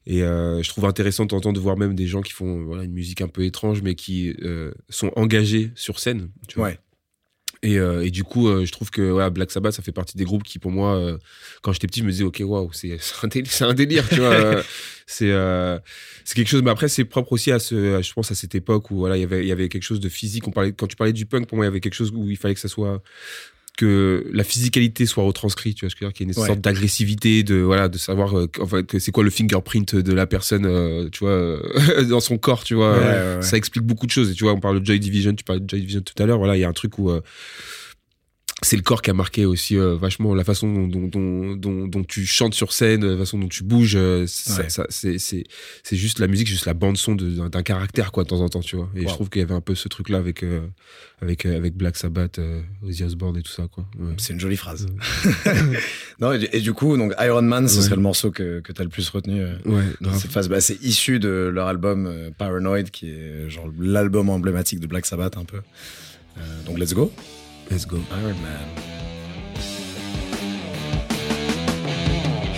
[0.08, 2.94] et euh, je trouve intéressant de temps voir même des gens qui font voilà, une
[2.94, 6.30] musique un peu étrange, mais qui euh, sont engagés sur scène.
[6.48, 6.70] Tu vois.
[6.70, 6.80] Ouais.
[7.64, 10.24] Et, euh, du coup, euh, je trouve que ouais, Black Sabbath, ça fait partie des
[10.24, 11.18] groupes qui, pour moi, euh,
[11.62, 12.94] quand j'étais petit, je me disais, ok, waouh, c'est
[13.24, 14.34] un, un délire, tu vois.
[14.34, 14.64] euh,
[15.06, 15.78] c'est euh,
[16.26, 18.90] c'est quelque chose, mais après, c'est propre aussi à ce, je pense, à cette époque
[18.90, 20.48] où voilà, il y avait, il y avait quelque chose de physique.
[20.48, 22.30] On parlait, quand tu parlais du punk, pour moi, il y avait quelque chose où
[22.30, 23.02] il fallait que ça soit
[23.82, 26.34] que la physicalité soit retranscrite, tu vois, ce que je veux dire, qu'il y ait
[26.34, 26.48] une Ouais.
[26.48, 30.14] sorte d'agressivité, de voilà, de savoir euh, en fait, que c'est quoi le fingerprint de
[30.14, 32.92] la personne, euh, tu vois, euh, dans son corps, tu vois.
[32.94, 33.42] Ouais, ouais, ouais.
[33.42, 34.30] Ça explique beaucoup de choses.
[34.32, 36.26] Et tu vois, on parle de Joy Division, tu parlais de Joy Division tout à
[36.26, 36.38] l'heure.
[36.38, 37.22] Voilà, il y a un truc où euh,
[38.64, 41.88] c'est le corps qui a marqué aussi euh, vachement la façon dont, dont, dont, dont-
[41.88, 43.96] dont tu chantes sur scène, la façon dont tu bouges.
[43.96, 44.68] euh, Ouais.
[44.90, 48.60] c'est, juste la musique, juste la bande son d'un, caractère quoi de temps en temps,
[48.60, 48.90] tu vois.
[48.96, 49.08] Et Wow.
[49.10, 50.62] je trouve qu'il y avait un peu ce truc là avec euh,
[51.22, 52.40] avec avec Black Sabbath,
[52.86, 53.86] Ozzy Osbourne et tout ça quoi.
[54.00, 54.14] Ouais.
[54.18, 54.86] C'est une jolie phrase.
[56.20, 57.82] non, et, du- et du coup, donc Iron Man, ce Ouais.
[57.84, 59.44] serait le morceau que, que t'as le plus retenu.
[60.02, 60.50] dans cette phase.
[60.50, 65.38] Bah, c'est issu de leur album Paranoid, qui est genre l'album emblématique de Black Sabbath
[65.38, 65.62] un peu.
[66.66, 67.12] Donc let's go.
[67.72, 68.02] Let's go.
[68.12, 68.68] Iron Man.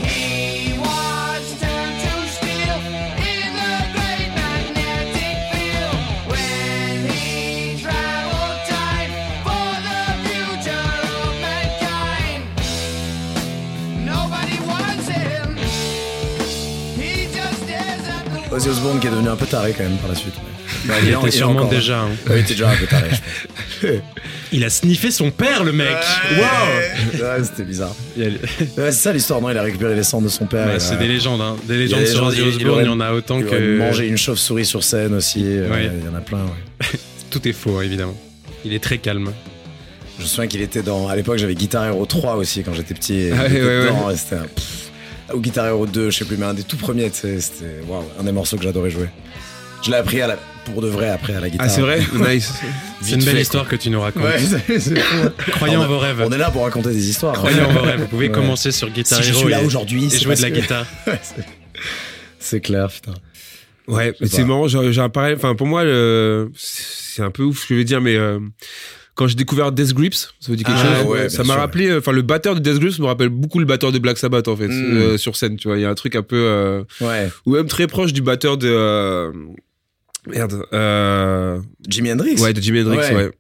[0.02, 2.80] He was turned to steel
[3.32, 6.00] in the great magnetic field
[6.32, 9.12] when he traveled time
[9.46, 12.44] for the future of mankind.
[14.06, 15.48] Nobody wants him.
[17.00, 19.98] He just stares at the Ozzy Osbourne qui est devenu un peu taré quand même
[19.98, 20.36] par la suite.
[20.86, 22.02] Bah, Il est en- était sûrement encore déjà.
[22.02, 22.10] hein.
[22.28, 23.10] Ouais, il était déjà un peu taré.
[24.52, 25.96] Il a sniffé son père, le mec.
[26.38, 27.20] Wow.
[27.20, 27.96] Ouais, c'était bizarre.
[28.18, 28.38] A- Ouais,
[28.78, 30.68] c'est ça l'histoire, non Il a récupéré les cendres de son père.
[30.68, 31.56] Bah, c'est des légendes, hein.
[31.68, 33.78] Des légendes des sur Ozzy Osbourne, il y en a autant il que.
[33.78, 35.44] mangé une chauve-souris sur scène aussi.
[35.46, 35.90] euh, Ouais.
[36.00, 36.88] Il y en a plein, ouais.
[37.32, 38.16] Tout est faux, hein, évidemment.
[38.66, 39.32] Il est très calme.
[40.20, 41.08] Je me souviens qu'il était dans.
[41.08, 43.16] À l'époque, j'avais Guitar Hero 3 aussi quand j'étais petit.
[43.16, 45.34] et Ah ouais, ouais, C'était un-.
[45.36, 47.82] Ou Guitar Hero 2, je sais plus, mais un des tout premiers, tu sais, c'était
[48.20, 49.08] un des morceaux que j'adorais jouer.
[49.84, 51.66] Je l'ai appris à la- pour de vrai après à la guitare.
[51.68, 52.00] Ah, c'est vrai
[52.36, 52.54] Nice.
[53.02, 54.24] C'est une belle fait, histoire que tu nous racontes.
[54.24, 55.30] Ouais, c'est c'est fou.
[55.52, 56.22] Croyez On en a- vos rêves.
[56.26, 57.34] On est là pour raconter des histoires.
[57.36, 58.00] Croyez en vos rêves.
[58.02, 58.32] Vous pouvez Ouais.
[58.34, 60.60] commencer sur Guitar Si je suis là et- aujourd'hui, et c'est jouer de la que-
[60.60, 60.86] guitare.
[61.08, 61.46] Ouais, c'est-
[62.40, 63.14] C'est clair, putain.
[63.88, 65.36] Ouais, c'est marrant, j'ai j'ai un pareil.
[65.36, 68.40] Enfin, pour moi, le- c'est un peu ouf ce que je vais dire, mais euh,
[69.16, 71.56] quand j'ai découvert Death Grips, ça vous dit quelque Ah chose ouais, Ça m'a sûr.
[71.62, 74.18] rappelé, euh, enfin, le batteur de Death Grips me rappelle beaucoup le batteur de Black
[74.18, 74.72] Sabbath, en fait, Mm.
[74.98, 75.78] euh, sur scène, tu vois.
[75.78, 76.38] Il y a un truc un peu.
[76.38, 77.30] euh, Ouais.
[77.46, 79.32] ou même très proche du batteur de.
[80.28, 80.64] Euh, merde.
[80.74, 82.36] Euh, Jimi Hendrix.
[82.42, 83.14] ouais, de Jimi Hendrix, Ouais.
[83.16, 83.32] ouais.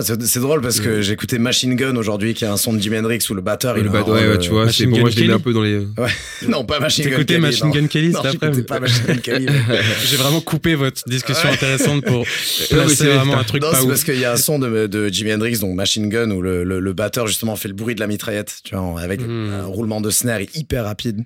[0.00, 2.78] C'est c'est drôle parce que j'ai écouté Machine Gun aujourd'hui, qui a un son de
[2.80, 5.00] Jimi Hendrix où le batteur il le bat- ouais, ouais, tu vois, Machine c'est pour
[5.00, 5.72] moi, Gun je l'ai mis un peu dans les.
[5.74, 5.86] euh,
[6.48, 7.40] Non, pas Machine Gun Kelly.
[7.40, 7.70] Machine.
[7.72, 9.46] Gun Kelly cet après j'écoutais pas Machine Gun Kelly.
[9.46, 13.72] mais- J'ai vraiment coupé votre discussion intéressante pour mais placer c'est- vraiment un truc Non,
[13.72, 13.88] pas c'est ouf.
[13.88, 16.62] parce qu'il y a un son de, de Jimi Hendrix, donc Machine Gun, où le,
[16.62, 19.50] le, le batteur justement fait le bruit de la mitraillette, tu vois, avec Hmm.
[19.52, 21.24] un roulement de snare hyper rapide.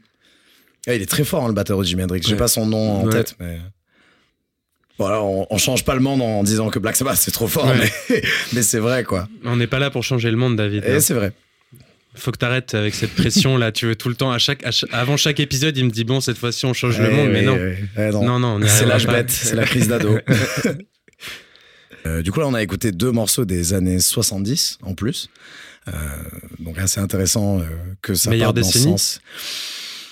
[0.86, 2.22] Ouais, il est très fort, hein, le batteur de Jimi Hendrix.
[2.24, 2.38] J'ai Ouais.
[2.38, 3.12] pas son nom en Ouais.
[3.12, 3.58] tête, mais.
[4.98, 7.66] Voilà, on, on change pas le monde en disant que Black Sabbath c'est trop fort,
[7.66, 7.90] Ouais.
[8.10, 8.22] mais,
[8.54, 9.28] mais c'est vrai quoi.
[9.44, 10.84] On n'est pas là pour changer le monde, David.
[10.84, 11.32] Et c'est vrai.
[12.14, 13.72] Faut que t'arrêtes avec cette pression là.
[13.72, 16.04] Tu veux tout le temps, à chaque, à chaque- avant chaque épisode, il me dit
[16.04, 18.22] bon, cette fois-ci on change le Ouais, monde, mais ouais, non.
[18.24, 18.38] non.
[18.38, 20.18] Non, non, C'est l'âge bête, c'est la crise d'ado.
[22.06, 25.28] Euh, du coup, là, on a écouté deux morceaux des années 70 en plus.
[25.88, 25.92] Euh,
[26.60, 27.64] donc, assez intéressant euh,
[28.00, 29.20] que ça Meilleure parte dans ce décennie sens.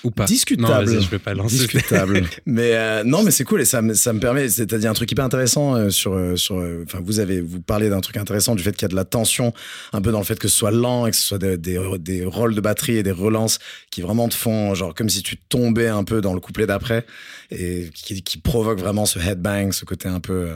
[0.05, 0.25] Ou pas.
[0.25, 0.93] Discutable.
[0.93, 1.57] Non, je vais pas lancer.
[1.57, 2.23] Discutable.
[2.45, 4.47] mais euh, non, mais c'est cool et ça, me- ça me permet.
[4.47, 6.55] C'est-à-dire un truc hyper intéressant euh, sur euh, sur.
[6.85, 9.03] Enfin, vous avez vous parlez d'un truc intéressant du fait qu'il y a de la
[9.05, 9.53] tension,
[9.91, 11.79] un peu dans le fait que ce soit lent et que ce soit des, des,
[11.99, 13.59] des rôles de batterie et des relances
[13.91, 17.05] qui vraiment te font genre comme si tu tombais un peu dans le couplet d'après
[17.51, 20.33] et qui, qui provoque vraiment ce headbang, ce côté un peu.
[20.33, 20.53] euh,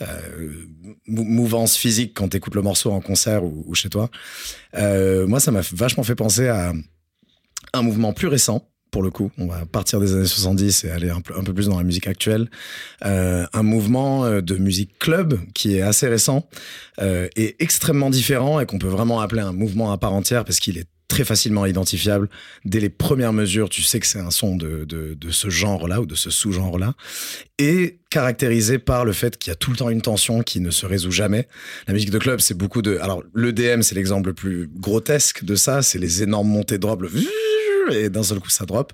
[0.00, 0.06] euh,
[1.08, 4.10] mou- mouvance physique quand t'écoutes le morceau en concert ou, ou chez toi.
[4.76, 6.72] Euh, moi, ça m'a vachement fait penser à
[7.72, 8.68] un mouvement plus récent.
[8.90, 11.76] Pour le coup, on va partir des années 70 et aller un peu, plus dans
[11.76, 12.48] la musique actuelle.
[13.04, 16.48] Euh, un mouvement euh, de musique club qui est assez récent
[17.00, 20.58] euh, et extrêmement différent et qu'on peut vraiment appeler un mouvement à part entière parce
[20.58, 22.28] qu'il est très facilement identifiable.
[22.64, 26.00] Dès les premières mesures, tu sais que c'est un son de, de, de ce genre-là
[26.02, 26.94] ou de ce sous-genre-là.
[27.58, 30.70] Et caractérisé par le fait qu'il y a tout le temps une tension qui ne
[30.70, 31.48] se résout jamais.
[31.86, 32.98] La musique de club, c'est beaucoup de...
[32.98, 35.82] Alors, l'EDM, c'est l'exemple le plus grotesque de ça.
[35.82, 37.08] C'est les énormes montées le
[37.90, 38.92] et d'un seul coup ça drop.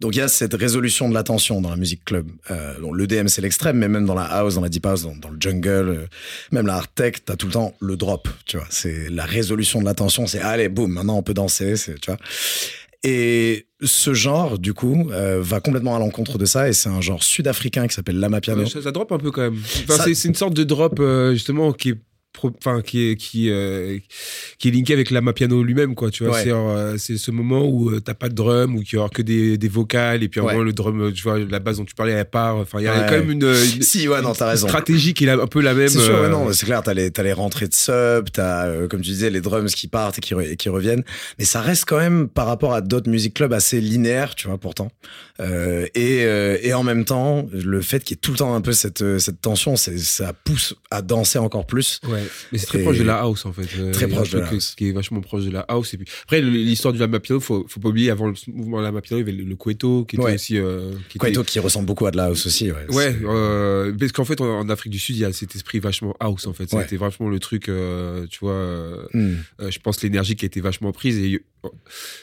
[0.00, 2.28] Donc il y a cette résolution de la tension dans la musique club.
[2.50, 5.30] Euh, l'EDM c'est l'extrême, mais même dans la house, dans la deep house, dans, dans
[5.30, 6.06] le jungle, euh,
[6.52, 8.28] même la hard tech, t'as tout le temps le drop.
[8.46, 10.26] Tu vois, c'est la résolution de la tension.
[10.26, 11.74] C'est allez, boum, maintenant on peut danser.
[11.76, 12.18] Tu vois.
[13.02, 17.00] Et ce genre, du coup, euh, va complètement à l'encontre de ça, et c'est un
[17.00, 18.66] genre sud-africain qui s'appelle l'amapiano.
[18.66, 19.58] Ça, ça drop un peu quand même.
[19.84, 21.98] Enfin, Ça- c'est- une sorte de drop euh, justement qui est
[22.44, 23.98] enfin qui est qui euh,
[24.58, 26.42] qui est linké avec la piano lui-même quoi tu vois Ouais.
[26.44, 29.08] c'est euh, c'est ce moment où euh, t'as pas de drum ou qu'il y aura
[29.08, 30.52] que des, des vocales et puis en Ouais.
[30.52, 32.88] moment le drum tu vois la base dont tu parlais elle part enfin il y
[32.88, 33.06] a Ouais.
[33.08, 34.66] quand même une, une Si, ouais, non, t'as raison.
[34.68, 37.10] stratégie qui est un peu la même C'est sûr, ouais, non, c'est clair, t'as les,
[37.10, 40.34] t'as les rentrées de sub, t'as, comme tu disais, les drums qui partent et qui,
[40.34, 41.04] re- et qui reviennent.
[41.38, 44.58] Mais ça reste quand même, par rapport à d'autres music clubs, assez linéaire, tu vois,
[44.58, 44.90] pourtant.
[45.94, 46.22] Et,
[46.62, 49.18] et en même temps, le fait qu'il y ait tout le temps un peu cette,
[49.18, 52.00] cette tension, c'est, ça pousse à danser encore plus.
[52.08, 52.22] Ouais,
[52.52, 53.68] mais c'est très Et- proche de la house en fait.
[53.78, 54.74] Euh, Très il proche de la house.
[54.76, 55.94] Qui est vachement proche de la house.
[55.94, 59.00] Et puis après l'histoire du lama piano, faut faut pas oublier avant le mouvement lama
[59.00, 60.34] piano, il y avait le, Cueto qui était Ouais.
[60.34, 63.16] aussi euh, qui était- Kwaito qui ressemble beaucoup à de la house aussi, ouais.
[63.24, 66.46] Euh, parce qu'en fait, en, Afrique du Sud, il y a cet esprit vachement house,
[66.46, 66.72] en fait.
[66.72, 66.82] Ouais.
[66.82, 69.34] C'était vachement le truc, euh, tu vois, Hmm.
[69.58, 71.18] je pense l'énergie qui a été vachement prise.
[71.18, 71.42] Et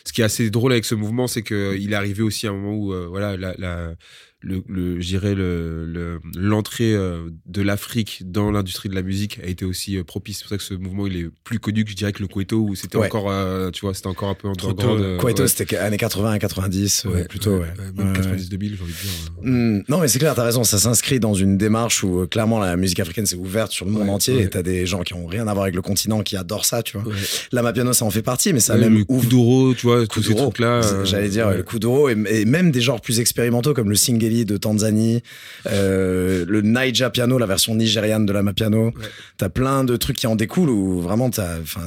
[0.05, 2.53] ce qui est assez drôle avec ce mouvement, c'est qu'il est arrivé aussi à un
[2.53, 3.93] moment où, voilà, la, la-
[4.43, 9.63] le, le, le, le- l'entrée euh, de l'Afrique dans l'industrie de la musique a été
[9.65, 10.37] aussi euh, propice.
[10.39, 12.27] C'est pour ça que ce mouvement, il est plus connu que je dirais que le
[12.27, 13.07] Cueto, où c'était Ouais.
[13.07, 15.47] encore, euh, tu vois, c'était encore un peu en Trop tôt, euh, ouais.
[15.47, 17.67] c'était années 80 à 90, ouais, plutôt, ouais.
[17.95, 19.31] même Ouais, 90-2000, j'ai envie de dire.
[19.41, 20.63] Hmm, non, mais c'est clair, t'as raison.
[20.63, 24.03] Ça s'inscrit dans une démarche où clairement la musique africaine s'est ouverte sur le monde
[24.03, 24.43] Ouais, entier ouais.
[24.43, 26.83] et t'as des gens qui ont rien à voir avec le continent qui adorent ça,
[26.83, 27.07] tu vois.
[27.09, 27.17] Ouais.
[27.53, 29.21] La Mapiano, ça en fait partie, mais ça Ouais, même ouvre.
[29.23, 30.81] Kuduro, tu vois, tous ces trucs-là.
[30.83, 31.57] euh, J'allais dire ouais.
[31.57, 35.21] le Kuduro et, et même des genres plus expérimentaux comme le Singeli De Tanzanie,
[35.67, 38.91] euh, le Naija piano, la version nigériane de la piano.
[39.37, 41.29] T'as plein de trucs qui en découlent où vraiment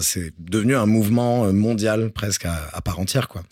[0.01, 3.43] c'est devenu un mouvement euh, mondial presque à, à part entière, quoi.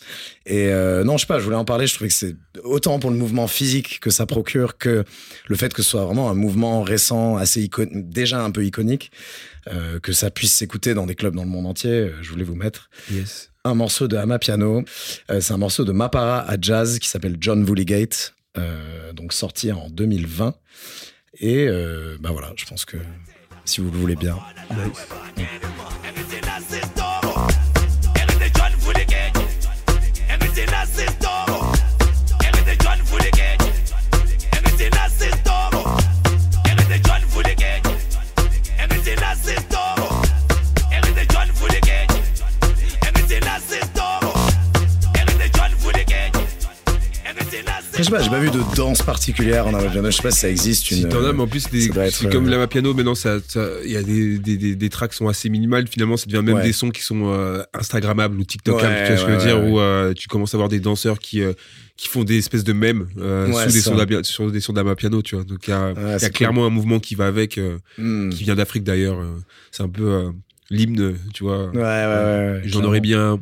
[0.45, 1.87] Et euh, non, je sais pas, je voulais en parler.
[1.87, 5.03] Je trouvais que c'est autant pour le mouvement physique que ça procure que
[5.47, 9.11] le fait que ce soit vraiment un mouvement récent, assez déjà un peu iconique,
[9.71, 12.11] euh, que ça puisse s'écouter dans des clubs dans le monde entier.
[12.21, 13.51] Je voulais vous mettre Yes.
[13.63, 14.83] un morceau de Amapiano.
[15.31, 18.44] Euh, c'est un morceau de Mapara à jazz qui s'appelle John Woolligate, euh,
[19.13, 20.55] donc sorti en 2020.
[21.39, 22.97] Et euh, bah voilà, je pense que
[23.65, 24.37] si vous le voulez bien.
[24.69, 26.14] Je
[48.05, 50.09] sais pas, j'ai pas vu de danse particulière en Amapiano.
[50.11, 50.85] Je sais pas si ça existe.
[50.85, 53.67] Si Une, t'en as, mais en plus, c'est comme euh, la piano, maintenant, ça, ça-
[53.83, 55.87] il y a des, des, des, des tracks qui sont assez minimales.
[55.87, 56.63] Finalement, ça devient même Ouais.
[56.63, 59.43] des sons qui sont euh, Instagrammables ou TikTokables, Ouais, tu vois ce que je veux
[59.45, 61.53] dire, où euh, tu commences à voir des danseurs qui, euh,
[61.97, 64.73] qui font des espèces de mèmes euh, Ouais, sous, des sons d'Ama- sur des sons
[64.73, 65.43] d'Amapiano, tu vois.
[65.43, 68.29] Donc, il y a, y clairement un mouvement qui va avec, euh, Hmm.
[68.29, 69.19] qui vient d'Afrique d'ailleurs.
[69.19, 69.37] euh,
[69.71, 70.31] c'est un peu
[70.69, 71.69] l'hymne, tu vois.
[71.69, 73.39] Ouais, J'en aurais bien.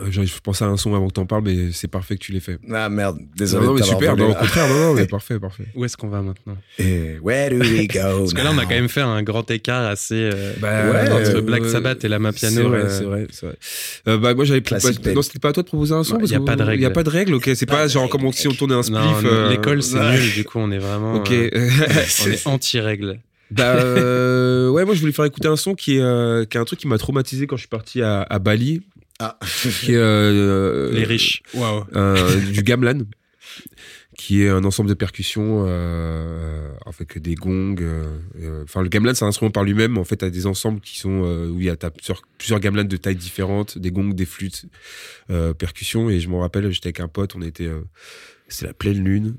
[0.00, 2.32] Euh, je pensais à un son avant que t'en parles, mais c'est parfait que tu
[2.32, 2.58] l'aies fait.
[2.72, 3.66] Ah merde, désolé.
[3.66, 5.64] non, mais super, non, au contraire, non, non, mais parfait, parfait.
[5.74, 6.56] Où est-ce qu'on va maintenant?
[6.78, 9.50] Et where do we go Parce que là, on a quand même fait un grand
[9.50, 10.14] écart assez.
[10.32, 12.54] euh, Bah, Ouais, entre euh, Black Sabbath et la Mapiano.
[12.56, 13.56] C'est vrai, euh, c'est vrai, c'est vrai.
[14.08, 15.14] Euh, bah, moi, j'avais bah, babe.
[15.14, 16.14] Non, c'était pas à toi de proposer un son.
[16.14, 16.92] Ouais, parce y a pas de Il y a règle.
[16.92, 17.50] pas de règle, ok.
[17.54, 19.00] C'est pas, genre règle, comme si on tournait un spliff.
[19.24, 21.14] Euh, l'école c'est nul, du coup on est vraiment.
[21.16, 21.30] Ok.
[21.32, 21.48] euh,
[22.26, 23.18] on est anti-règle.
[23.50, 26.60] bah, euh, ouais, moi, je voulais faire écouter un son qui est, euh, qui est
[26.60, 28.82] un truc qui m'a traumatisé quand je suis parti à, à Bali,
[29.24, 29.38] Ah.
[29.80, 31.42] qui est euh, Les riches.
[31.54, 31.84] Waouh.
[31.94, 33.00] Euh, du gamelan,
[34.18, 37.76] qui est un ensemble de percussions euh, avec des gongs.
[37.80, 39.96] euh, euh, Enfin, le gamelan, c'est un instrument par lui-même.
[39.98, 42.84] En fait, t'as des ensembles qui sont euh, où il y a plusieurs, plusieurs gamelans
[42.84, 44.64] de tailles différentes, des gongs, des flûtes,
[45.30, 46.10] euh, percussions.
[46.10, 47.80] Et je me rappelle, j'étais avec un pote, on était, euh,
[48.48, 49.36] c'est la pleine lune.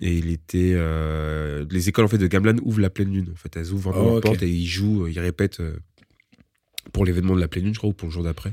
[0.00, 3.28] Et il était, euh, les écoles en fait de gamelan ouvrent la pleine lune.
[3.32, 4.22] En fait, elles ouvrent vraiment Oh, leur ok.
[4.22, 5.76] porte et ils jouent, ils répètent euh,
[6.92, 8.52] pour l'événement de la pleine lune, je crois, ou pour le jour d'après.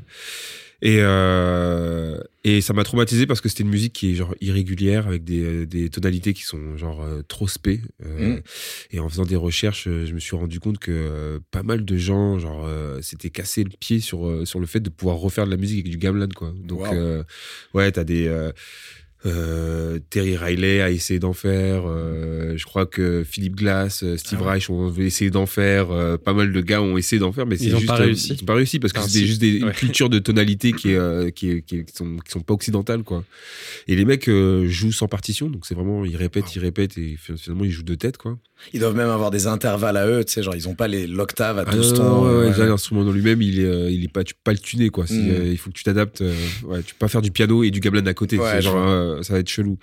[0.82, 5.08] Et, euh, et ça m'a traumatisé parce que c'était une musique qui est genre irrégulière
[5.08, 7.82] avec des, des tonalités qui sont genre euh, trop spé.
[8.06, 8.42] Euh, Mm.
[8.92, 11.98] Et en faisant des recherches, euh, je me suis rendu compte que pas mal de
[11.98, 12.68] gens genre
[13.02, 15.92] s'étaient cassé le pied sur sur le fait de pouvoir refaire de la musique avec
[15.92, 16.54] du gamelan quoi.
[16.63, 16.94] Donc Wow.
[16.94, 17.24] euh,
[17.74, 18.28] ouais, t'as des
[19.26, 21.84] euh, Terry Riley a essayé d'en faire.
[21.88, 24.52] euh, je crois que Philippe Glass, euh, Steve Ah ouais.
[24.54, 25.92] Reich ont essayé d'en faire.
[25.92, 27.96] euh, pas mal de gars ont essayé d'en faire, mais c'est Ils ont juste pas
[27.98, 28.34] réussi.
[28.34, 29.28] Ils ont pas réussi parce que si.
[29.28, 29.74] juste des, une Ouais.
[29.74, 32.54] culture de tonalité qui est, euh, qui, est- qui, est- qui sont qui sont pas
[32.54, 33.24] occidentales quoi.
[33.88, 37.18] Et les mecs euh, jouent sans partition, donc c'est vraiment ils répètent, ils répètent et
[37.18, 38.38] finalement ils jouent de tête quoi.
[38.74, 41.08] Ils doivent même avoir des intervalles à eux, tu sais, genre ils ont pas les
[41.08, 42.04] l'octave à Ah 12 non, tons.
[42.04, 44.52] non, ouais, ouais, l'instrument dans lui-même, il est, euh, il est pas, tu peux pas
[44.52, 45.06] le tuner, quoi.
[45.06, 45.30] Mm.
[45.30, 46.20] euh, il faut que tu t'adaptes.
[46.22, 46.34] euh,
[46.66, 48.38] ouais, tu peux pas faire du piano et du gamelan à côté.
[48.38, 48.76] C'est genre,
[49.10, 49.78] euh, ça va être chelou.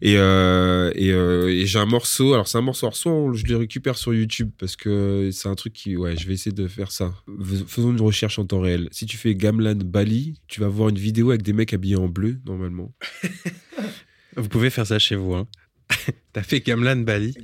[0.00, 2.34] Et, euh, et, euh, et j'ai un morceau.
[2.34, 2.86] Alors c'est un morceau.
[2.86, 6.16] Alors soit on- je le récupère sur YouTube parce que c'est un truc qui, ouais,
[6.16, 7.14] je vais essayer de faire ça.
[7.44, 8.88] Fais- Faisons une recherche en temps réel.
[8.90, 12.08] Si tu fais gamelan Bali, tu vas voir une vidéo avec des mecs habillés en
[12.08, 12.92] bleu normalement.
[14.36, 15.34] Vous pouvez faire ça chez vous.
[15.34, 15.46] Hein.
[16.32, 17.34] T'as fait Gamlan Bali.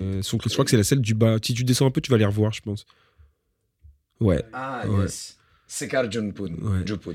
[0.00, 1.36] Euh, son- je crois que c'est la celle du bas.
[1.44, 2.86] Si tu descends un peu, tu vas les revoir, je pense.
[4.20, 4.42] Ouais.
[4.52, 5.02] Ah, Ouais.
[5.04, 5.36] yes.
[5.66, 6.54] Sekar Junpun.
[6.54, 6.86] Ouais.
[6.86, 7.12] Jupun.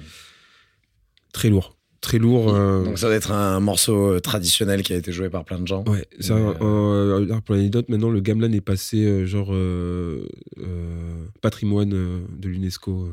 [1.34, 1.76] Très lourd.
[2.02, 2.54] Très lourd.
[2.54, 5.60] euh, Donc ça doit être un morceau euh, traditionnel qui a été joué par plein
[5.60, 5.84] de gens.
[5.86, 10.26] Ouais, c'est un- un- alors, pour l'anecdote, maintenant le gamelan est passé euh, genre euh,
[10.60, 13.06] euh, patrimoine euh, de l'UNESCO.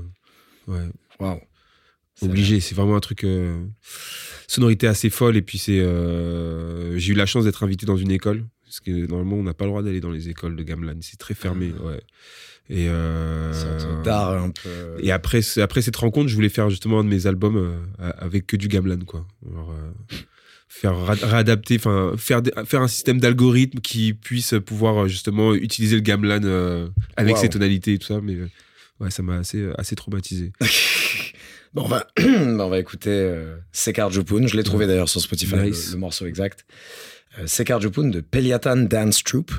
[0.69, 0.87] euh, ouais,
[1.19, 1.41] Waouh.
[2.23, 2.61] obligé.
[2.61, 3.59] C'est vraiment un truc euh,
[4.47, 5.37] sonorité assez folle.
[5.37, 8.91] Et puis c'est, euh, j'ai eu la chance d'être invité dans une école parce que
[9.07, 10.95] normalement on n'a pas le droit d'aller dans les écoles de gamelan.
[11.01, 11.73] C'est très fermé.
[11.85, 12.01] Ouais.
[12.69, 13.53] Et euh,
[14.03, 14.97] d'art un peu.
[14.99, 18.47] et après, après cette rencontre, je voulais faire justement un de mes albums euh, avec
[18.47, 19.25] que du gamelan, quoi.
[19.53, 20.17] Alors, euh,
[20.69, 26.41] faire réadapter, enfin faire faire un système d'algorithme qui puisse pouvoir justement utiliser le gamelan
[26.45, 27.43] euh, avec Wow.
[27.43, 28.21] ses tonalités et tout ça.
[28.21, 28.37] Mais
[29.01, 30.53] ouais, ça m'a assez assez traumatisé.
[31.75, 33.35] Bon, on va, bah, on va écouter
[33.71, 34.47] Sekar Jupun.
[34.47, 35.91] Je l'ai trouvé d'ailleurs sur Spotify, le- Nice.
[35.93, 36.65] le, morceau exact.
[37.45, 39.53] Sekar Jupun de Peliatan Dance Troupe.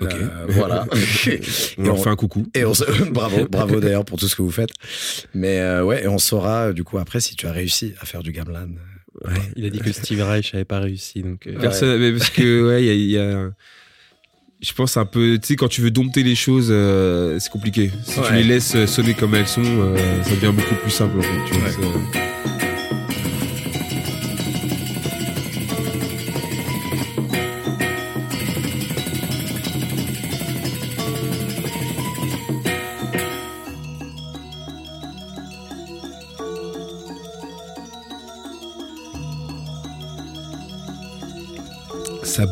[0.00, 0.12] Ok.
[0.12, 0.86] Euh, voilà.
[0.92, 1.40] On Et
[1.86, 2.46] leur on- fait un coucou.
[2.54, 2.84] Et on se...
[3.10, 4.70] bravo, bravo d'ailleurs pour tout ce que vous faites.
[5.34, 8.22] Mais euh, ouais, et on saura du coup après si tu as réussi à faire
[8.22, 8.68] du gamelan.
[9.24, 11.22] Ouais, il a dit que Steve Reich n'avait pas réussi.
[11.22, 13.50] Donc, euh, Personne, mais parce que ouais, il y a, il y a-
[14.60, 17.90] je pense un peu, tu sais, quand tu veux dompter les choses, euh, c'est compliqué.
[18.04, 21.18] Si tu les laisses sonner comme elles sont, euh, ça devient beaucoup plus simple.
[21.18, 22.25] En fait, tu vois,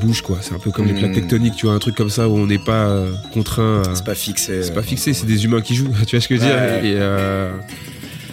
[0.04, 0.38] bouge quoi.
[0.42, 1.14] C'est un peu comme les plaques Mm.
[1.14, 3.82] tectoniques, tu vois, un truc comme ça où on n'est pas euh, contraint.
[3.82, 4.62] à- C'est pas fixé.
[4.62, 5.92] c'est pas fixé, c'est des humains qui jouent.
[6.06, 6.56] tu vois ce que je veux dire.
[6.84, 7.50] Et, euh,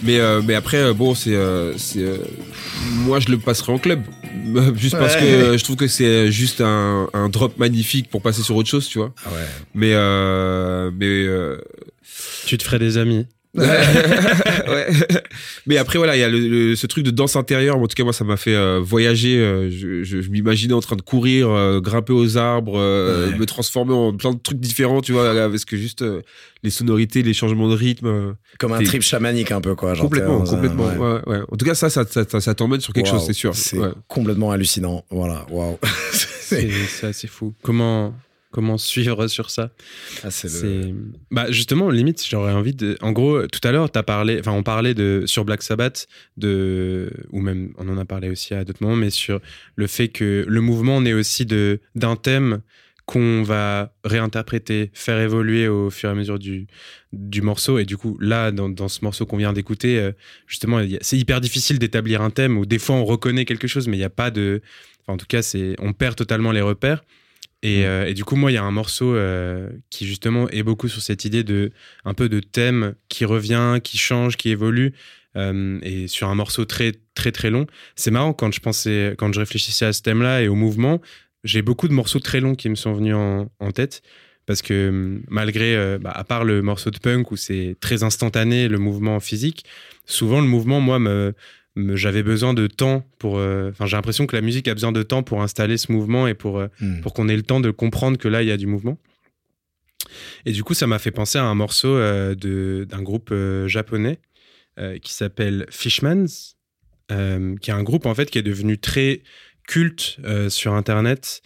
[0.02, 2.16] mais euh, mais après euh, bon c'est euh, c'est euh,
[3.06, 4.00] moi je le passerai en club
[4.76, 5.20] juste parce Ouais.
[5.20, 8.68] que euh, je trouve que c'est juste un, un drop magnifique pour passer sur autre
[8.68, 9.12] chose, tu vois.
[9.24, 9.38] Ah ouais.
[9.74, 11.58] Mais euh, mais euh,
[12.46, 13.26] Tu te ferais des amis.
[15.66, 17.76] Mais après, voilà, il y a le, le- ce truc de danse intérieure.
[17.78, 19.38] En tout cas, moi, ça m'a fait euh, voyager.
[19.38, 23.38] euh, je je- je m'imaginais en train de courir, euh, grimper aux arbres, euh, Ouais.
[23.38, 26.20] me transformer en plein de trucs différents, tu vois, parce que juste euh,
[26.64, 28.34] les sonorités, les changements de rythme.
[28.58, 29.94] Comme un trip chamanique un peu, quoi.
[29.94, 30.86] genre, complètement, un- complètement.
[30.86, 30.96] ouais.
[30.98, 31.40] ouais, ouais.
[31.50, 33.54] En tout cas, ça, ça, ça, ça- ça t'emmène sur quelque chose, c'est sûr.
[33.54, 33.90] C'est Ouais.
[34.08, 35.04] complètement hallucinant.
[35.10, 35.78] Voilà, waouh.
[36.12, 37.54] C'est c'est assez fou.
[37.62, 38.12] Comment,
[38.52, 39.72] comment suivre sur ça.
[40.22, 40.94] Ah, c'est le-
[41.30, 44.94] bah justement limite j'aurais envie de en gros tout à l'heure parlé enfin on parlait
[44.94, 48.96] de sur Black Sabbath de ou même on en a parlé aussi à d'autres moments
[48.96, 49.40] mais sur
[49.74, 52.60] le fait que le mouvement naît aussi de d'un thème
[53.04, 56.66] qu'on va réinterpréter faire évoluer au fur et à mesure du
[57.12, 57.78] du morceau.
[57.78, 60.12] Et du coup là dans, dans ce morceau qu'on vient d'écouter euh,
[60.46, 63.96] justement c'est hyper difficile d'établir un thème où des fois on reconnaît quelque chose mais
[63.96, 64.62] il n'y a pas de
[65.02, 65.40] enfin, en tout cas
[65.80, 67.02] on perd totalement les repères
[67.62, 70.62] et, euh, et du coup, moi, il y a un morceau euh, qui justement est
[70.64, 71.70] beaucoup sur cette idée de
[72.04, 74.92] un peu de thème qui revient, qui change, qui évolue,
[75.36, 77.66] euh, et sur un morceau très très très long.
[77.96, 81.00] C'est marrant quand je pensais, quand je réfléchissais à ce thème-là et au mouvement,
[81.44, 84.02] j'ai beaucoup de morceaux très longs qui me sont venus en, en tête.
[84.44, 88.66] Parce que hum, malgré, bah, à part le morceau de punk où c'est très instantané
[88.68, 89.64] le mouvement physique,
[90.04, 91.32] souvent le mouvement, moi, me-
[91.76, 93.38] j'avais besoin de temps pour.
[93.38, 96.26] euh, Enfin, j'ai l'impression que la musique a besoin de temps pour installer ce mouvement
[96.26, 97.00] et pour, euh, Hmm.
[97.00, 98.98] pour qu'on ait le temps de comprendre que là, il y a du mouvement.
[100.44, 102.34] Et du coup, ça m'a fait penser à un morceau euh,
[102.84, 104.18] d'un groupe euh, japonais
[105.02, 106.24] qui s'appelle Fishmans,
[107.08, 109.22] qui est un groupe en fait qui est devenu très
[109.68, 110.16] culte
[110.48, 111.42] sur Internet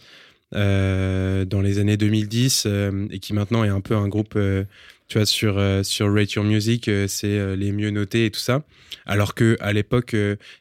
[0.53, 4.37] dans les années 2010 euh, et qui maintenant est un peu un groupe,
[5.07, 8.31] tu vois, sur, euh, sur Rate Your Music, euh, c'est euh, les mieux notés et
[8.31, 8.63] tout ça.
[9.05, 10.15] Alors que à l'époque,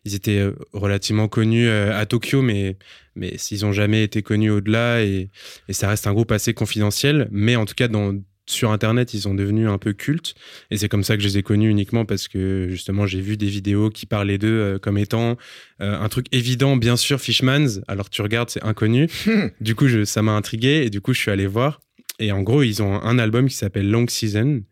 [0.04, 2.76] ils étaient relativement connus à Tokyo, mais
[3.16, 5.30] mais s'ils ont jamais été connus au-delà et,
[5.68, 7.28] et ça reste un groupe assez confidentiel.
[7.32, 8.14] Mais en tout cas, dans,
[8.46, 10.34] sur Internet, ils sont devenus un peu cultes.
[10.70, 13.36] Et c'est comme ça que je les ai connus uniquement parce que justement, j'ai vu
[13.36, 15.36] des vidéos qui parlaient d'eux euh, comme étant
[15.80, 17.80] euh, un truc évident, bien sûr, Fishmans.
[17.88, 19.08] Alors tu regardes, c'est inconnu.
[19.60, 21.80] du coup, je, ça m'a intrigué et du coup, je suis allé voir.
[22.18, 24.62] Et en gros, ils ont un album qui s'appelle Long Season.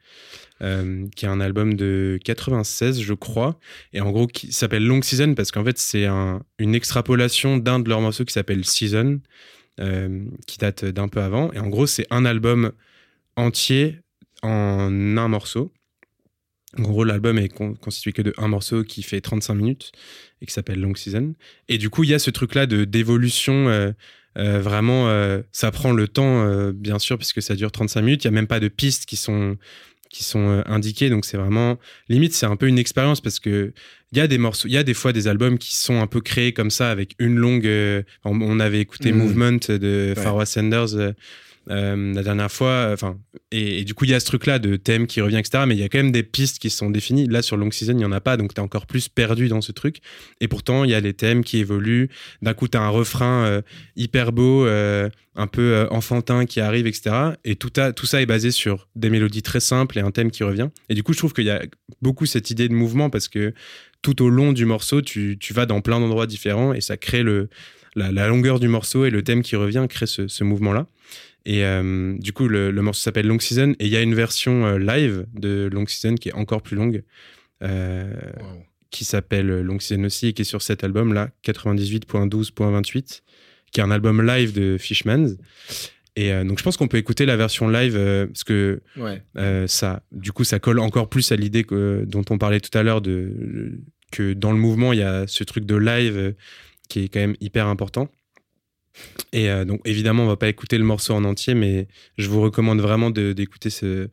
[0.62, 3.58] euh, qui est un album de 96, je crois,
[3.92, 7.80] et en gros qui s'appelle Long Season parce qu'en fait c'est un- une extrapolation d'un
[7.80, 9.20] de leurs morceaux qui s'appelle Season,
[9.80, 12.70] euh, qui date d'un peu avant, et en gros c'est un album
[13.36, 13.98] entier
[14.42, 15.72] en un morceau.
[16.78, 19.90] En gros, l'album est con- constitué que de un morceau qui fait 35 minutes
[20.40, 21.34] et qui s'appelle Long Season.
[21.68, 23.68] Et du coup, il y a ce truc-là d'évolution.
[23.68, 23.92] euh,
[24.36, 28.24] euh, vraiment, euh, ça prend le temps, euh, bien sûr, puisque ça dure 35 minutes.
[28.24, 29.56] Il y a même pas de pistes qui sont
[30.10, 31.76] qui sont indiquées, donc c'est vraiment
[32.08, 33.72] limite, c'est un peu une expérience parce que
[34.12, 36.06] il y a des morceaux, il y a des fois des albums qui sont un
[36.06, 37.68] peu créés comme ça avec une longue.
[38.24, 39.18] on, avait écouté Mhm.
[39.18, 40.22] Movement de Ouais.
[40.22, 41.14] Pharoah Sanders.
[41.70, 43.18] Euh, euh, la dernière fois, enfin,
[43.56, 45.64] et, du coup, il y a ce truc-là de thème qui revient, etc.
[45.66, 47.28] Mais il y a quand même des pistes qui sont définies.
[47.28, 49.48] Là, sur Long Season, il n'y en a pas, donc tu es encore plus perdu
[49.48, 49.98] dans ce truc.
[50.40, 52.08] Et pourtant, il y a les thèmes qui évoluent.
[52.42, 53.62] D'un coup, tu as un refrain euh,
[53.96, 57.14] hyper beau, euh, un peu euh, enfantin qui arrive, etc.
[57.44, 57.70] Et tout,
[58.04, 60.70] ça est basé sur des mélodies très simples et un thème qui revient.
[60.88, 61.62] Et du coup, je trouve qu'il y a
[62.02, 63.54] beaucoup cette idée de mouvement parce que
[64.02, 67.24] tout au long du morceau, tu, vas dans plein d'endroits différents et ça crée
[67.94, 70.86] la, longueur du morceau et le thème qui revient crée ce mouvement-là.
[71.46, 74.14] Et euh, du coup, le, le morceau s'appelle Long Season et il y a une
[74.14, 77.02] version euh, live de Long Season qui est encore plus longue,
[77.62, 78.62] euh, Wow.
[78.90, 83.20] qui s'appelle Long Season aussi et qui est sur cet album-là, 98.12.28,
[83.72, 85.36] qui est un album live de Fishmans.
[86.16, 89.20] Et donc, je pense qu'on peut écouter la version live parce que Ouais.
[89.66, 91.64] ça, du coup, ça colle encore plus à l'idée
[92.06, 93.80] dont on parlait tout à l'heure de
[94.12, 96.34] que dans le mouvement, il y a ce truc de live
[96.88, 98.08] qui est quand même hyper important.
[99.32, 102.40] Et euh, donc, évidemment, on va pas écouter le morceau en entier, mais je vous
[102.40, 104.08] recommande vraiment d'écouter ce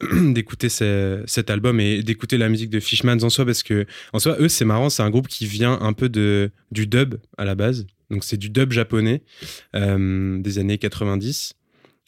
[0.32, 4.18] d'écouter ce- cet album et d'écouter la musique de Fishmans en soi parce que en
[4.18, 7.44] soi eux c'est marrant c'est un groupe qui vient un peu de du dub à
[7.44, 9.20] la base donc c'est du dub japonais
[9.76, 11.52] euh, des années 90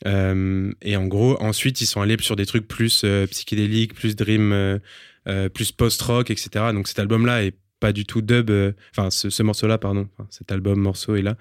[0.06, 4.80] euh, et en gros, ensuite, ils sont allés sur des trucs plus psychédéliques, plus dream,
[5.54, 6.72] plus post-rock, etc.
[6.72, 10.52] Donc cet album-là est pas du tout dub, euh, enfin ce, ce morceau-là, pardon, cet
[10.52, 11.36] album morceau est là.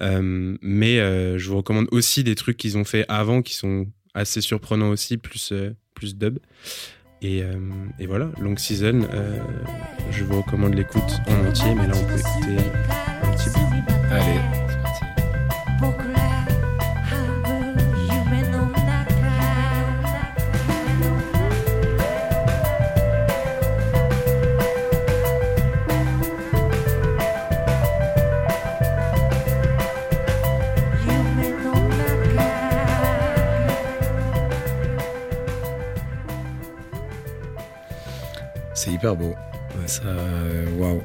[0.00, 3.86] Euh, mais euh, je vous recommande aussi des trucs qu'ils ont fait avant qui sont
[4.12, 5.54] assez surprenants aussi, plus,
[5.94, 6.38] plus dub.
[7.22, 7.42] Et,
[7.98, 9.08] et voilà, Long Season,
[10.10, 12.62] je vous recommande l'écoute en entier, mais là on peut écouter
[13.22, 13.95] un petit bout.
[38.86, 39.34] C'est hyper beau.
[39.86, 41.02] Ça, euh, waouh,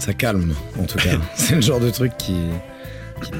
[0.00, 1.10] ça calme en tout cas.
[1.36, 2.34] c'est le genre de truc qui,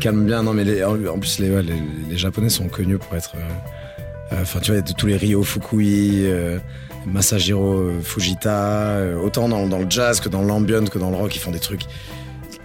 [0.00, 0.44] calme bien.
[0.44, 1.74] Non mais les- en plus les, ouais, les,
[2.08, 5.42] les Japonais sont connus pour être, euh, euh, enfin tu vois, de tous les Ryo
[5.42, 6.60] Fukui, euh,
[7.04, 8.50] Masahiro euh, Fujita,
[8.98, 11.50] euh, autant dans, dans le jazz que dans l'ambient que dans le rock, ils font
[11.50, 11.82] des trucs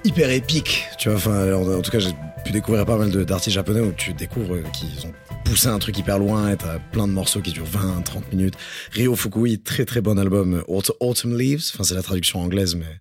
[0.04, 0.86] hyper épiques.
[1.00, 2.12] Tu vois, enfin en, en tout cas j'ai
[2.46, 5.98] pu découvrir pas mal d'artistes japonais où tu découvres euh, qu'ils ont poussé un truc
[5.98, 8.54] hyper loin et t'as plein de morceaux qui durent 20, 30 minutes.
[8.92, 10.64] Ryo Fukui, très très bon album.
[10.68, 13.00] Aut- Autumn Leaves, enfin c'est la traduction anglaise, mais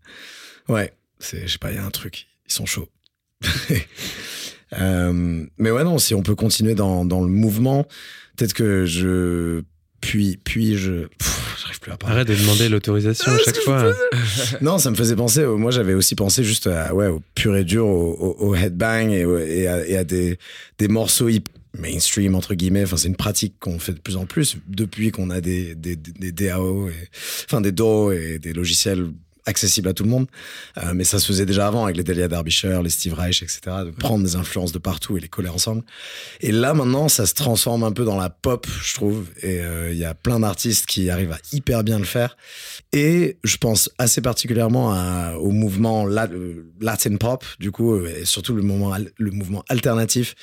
[0.75, 2.89] ouais, je sais pas, il y a un truc, ils sont chauds.
[4.81, 7.87] Euh, mais ouais, non, si on peut continuer dans, dans le mouvement,
[8.37, 9.63] peut-être que je.
[10.01, 11.07] Puis, puis je.
[11.61, 12.17] J'arrive plus à parler.
[12.17, 13.93] Arrête de demander l'autorisation à chaque fois.
[14.61, 15.45] Non, ça me faisait penser.
[15.45, 18.55] au- Moi, j'avais aussi pensé juste à, ouais, au pur et dur, au, au- au
[18.55, 20.39] headbang et, à, et à des,
[20.79, 21.45] des morceaux hip
[21.77, 22.85] mainstream entre guillemets.
[22.85, 25.97] Enfin, c'est une pratique qu'on fait de plus en plus depuis qu'on a des, des,
[25.97, 26.93] des DAO, et,
[27.47, 29.09] enfin des DAW et des logiciels
[29.47, 30.27] accessibles à tout le monde.
[30.79, 33.61] Euh, mais ça se faisait déjà avant avec les Delia Derbyshire, les Steve Reich, etc.
[33.87, 35.83] De prendre des influences de partout et les coller ensemble.
[36.41, 39.27] Et là, maintenant, ça se transforme un peu dans la pop, je trouve.
[39.43, 42.37] Et euh, il y a plein d'artistes qui arrivent à hyper bien le faire.
[42.93, 48.55] Et je pense assez particulièrement à- au mouvement euh, Latin pop, du coup, et surtout
[48.55, 50.35] le, moment, al- le mouvement alternatif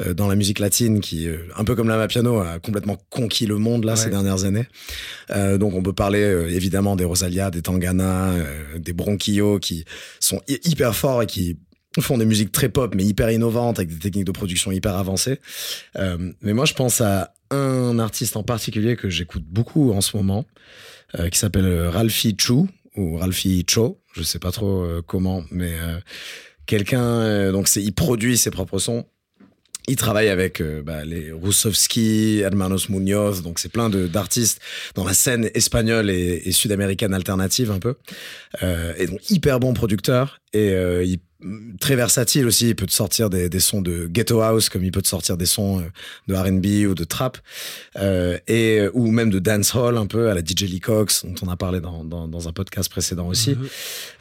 [0.00, 3.56] euh, dans la musique latine qui, un peu comme la Piano, a complètement conquis le
[3.58, 3.96] monde là Ouais.
[3.96, 4.66] ces dernières années.
[5.58, 8.32] Donc on peut parler évidemment des Rosalia, des Tangana,
[8.78, 9.84] des Bronquillo qui
[10.20, 11.56] sont hy- hyper forts et qui
[12.00, 15.40] font des musiques très pop mais hyper innovantes avec des techniques de production hyper avancées.
[15.96, 20.16] Euh, mais moi je pense à un artiste en particulier que j'écoute beaucoup en ce
[20.16, 20.44] moment
[21.18, 22.54] euh, qui s'appelle euh, Ralphie Chu
[22.96, 25.98] ou Ralphie Cho, je sais pas trop euh, comment, mais euh,
[26.66, 29.04] quelqu'un euh, donc il produit ses propres sons.
[29.88, 34.60] Il travaille avec euh, bah, les Roussovski, Hermanos Munoz, donc c'est plein d'artistes
[34.94, 37.94] dans la scène espagnole et, et sud-américaine alternative un peu.
[38.62, 41.18] Euh, et donc hyper bon producteur et euh, il-
[41.80, 42.68] très versatile aussi.
[42.68, 45.36] Il peut te sortir des, des sons de ghetto house comme il peut te sortir
[45.36, 45.84] des sons euh,
[46.28, 47.38] de R&B ou de trap
[47.96, 51.48] euh, et ou même de dancehall un peu à la DJ Lee Cox dont on
[51.48, 53.56] a parlé dans, dans, dans un podcast précédent aussi.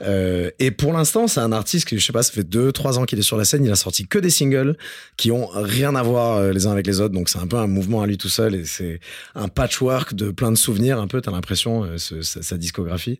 [0.01, 2.99] Euh, et pour l'instant, c'est un artiste qui, je sais pas, ça fait deux, trois
[2.99, 3.63] ans qu'il est sur la scène.
[3.65, 4.77] Il a sorti que des singles
[5.17, 7.13] qui ont rien à voir euh, les uns avec les autres.
[7.13, 8.99] Donc c'est un peu un mouvement à lui tout seul et c'est
[9.35, 10.99] un patchwork de plein de souvenirs.
[10.99, 13.19] Un peu, t'as l'impression, euh, sa, sa discographie.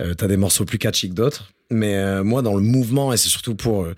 [0.00, 1.52] Euh, t'as des morceaux plus catchy que d'autres.
[1.70, 3.94] Mais euh, moi, dans le mouvement, et c'est surtout pour euh,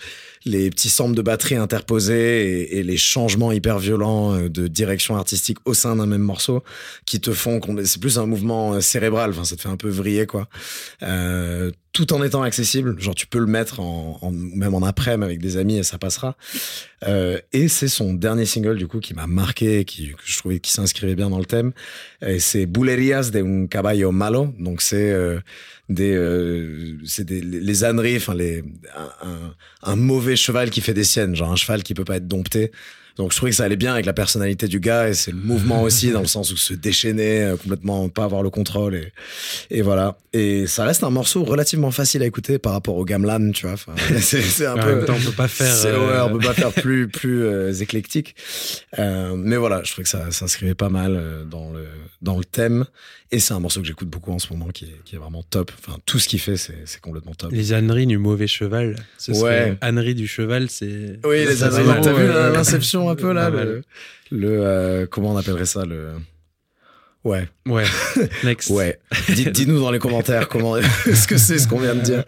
[0.46, 5.58] les petits samples de batterie interposés et, les changements hyper violents euh, de direction artistique
[5.66, 6.64] au sein d'un même morceau,
[7.04, 9.30] qui te font c'est plus un mouvement euh, cérébral.
[9.30, 10.48] Enfin, ça te fait un peu vriller, quoi.
[11.92, 12.98] Tout en étant accessible.
[13.00, 15.98] Genre, tu peux le mettre en, en- même en après-midi avec des amis et ça
[15.98, 16.36] passera.
[17.52, 20.70] Et c'est son dernier single, du coup, qui m'a marqué, qui, que je trouvais qui
[20.72, 21.72] s'inscrivait bien dans le thème.
[22.24, 24.54] Et c'est Bulerías de un caballo malo.
[24.58, 25.12] Donc, c'est
[25.88, 28.62] des, euh, c'est des, les, âneries, enfin, les,
[29.22, 32.28] un, un, mauvais cheval qui fait des siennes, genre un cheval qui peut pas être
[32.28, 32.72] dompté.
[33.16, 35.38] Donc je trouvais que ça allait bien avec la personnalité du gars et c'est le
[35.38, 39.12] mouvement aussi dans le sens où se déchaîner, euh, complètement pas avoir le contrôle et,
[39.70, 40.16] et voilà.
[40.32, 43.72] Et ça reste un morceau relativement facile à écouter par rapport au Gamelan, tu vois.
[43.72, 44.94] Enfin, c'est c'est un En peu.
[44.94, 45.74] même temps, on peut pas faire.
[45.74, 48.36] C'est- euh, ouais, on peut pas faire plus plus euh, éclectique.
[49.00, 51.86] Euh, mais voilà, je trouvais que ça s'inscrivait pas mal euh, dans le
[52.22, 52.84] dans le thème.
[53.30, 55.42] Et c'est un morceau que j'écoute beaucoup en ce moment, qui est, qui est vraiment
[55.42, 55.70] top.
[55.78, 57.52] Enfin, tout ce qu'il fait, c'est complètement top.
[57.52, 58.96] Les âneries du mauvais cheval.
[59.18, 59.76] Ce Ouais.
[59.82, 61.20] âneries du cheval, c'est.
[61.24, 62.00] Oui, les âneries.
[62.02, 62.52] T'as vu ouais.
[62.52, 63.82] l'inception un peu là, le,
[64.30, 66.12] le euh, comment on appellerait ça le.
[67.24, 67.84] Ouais, Ouais.
[68.44, 68.70] Next.
[68.70, 68.98] ouais.
[69.28, 72.24] Dis-nous dans les commentaires comment ce que c'est ce qu'on vient de dire.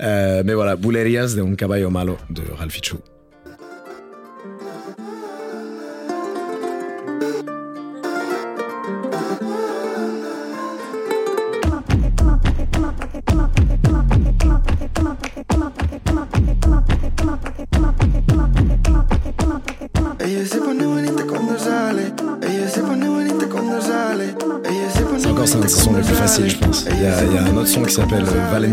[0.00, 2.96] Euh, mais voilà, Bulerías de un caballo malo de Ralphie Chu.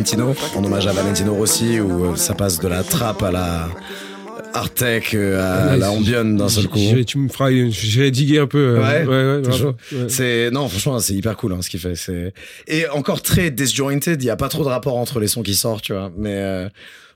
[0.04, 3.70] Valentino, en hommage à Valentino Rossi, où euh, ça passe de la trappe à la
[4.54, 6.78] art tech, euh, à la ambient d'un seul coup.
[7.08, 8.76] Tu me feras, j'irai diguer un peu.
[8.78, 9.66] euh, Ouais, ouais, ouais.
[10.02, 10.10] Ouais.
[10.10, 11.96] C'est non, franchement, c'est hyper cool hein, ce qu'il fait.
[11.96, 12.34] C'est
[12.68, 14.22] et encore très disjointed.
[14.22, 16.12] Il y a pas trop de rapport entre les sons qui sortent, tu vois.
[16.18, 16.68] Mais euh,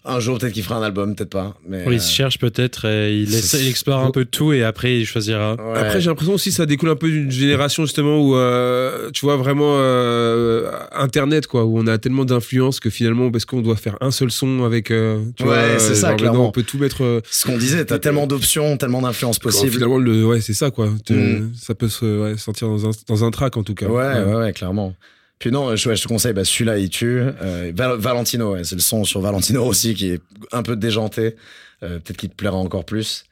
[0.07, 1.55] un jour peut-être qu'il fera un album, peut-être pas.
[1.67, 4.53] Mais Oui, il euh, se cherche peut-être, il, c'est- essaie- il explore un peu tout
[4.53, 5.53] et après il choisira.
[5.55, 5.77] ouais.
[5.79, 9.25] Après, j'ai l'impression aussi que ça découle un peu d'une génération justement où, euh, tu
[9.25, 13.75] vois, vraiment euh, Internet, quoi, où on a tellement d'influence que finalement, parce qu'on doit
[13.75, 16.47] faire un seul son avec, euh, tu Ouais, c'est ça, clairement.
[16.47, 17.21] on peut tout mettre.
[17.29, 19.71] ce qu'on disait, t'as tellement d'options, tellement d'influences possibles.
[19.73, 20.87] Finalement, le, ouais, c'est ça, quoi.
[21.09, 21.51] Mm.
[21.59, 23.87] Ça peut se ouais, sentir dans un, dans un track, en tout cas.
[23.87, 24.93] Ouais, ouais, ouais, clairement.
[25.39, 27.21] Puis non, je, ouais, je te conseille, bah, celui-là, il tue.
[27.21, 30.21] Euh, Val- Valentino, ouais, c'est le son sur Valentino aussi qui est
[30.51, 31.35] un peu déjanté.
[31.83, 33.23] Euh, Peut-être qu'il te plaira encore plus.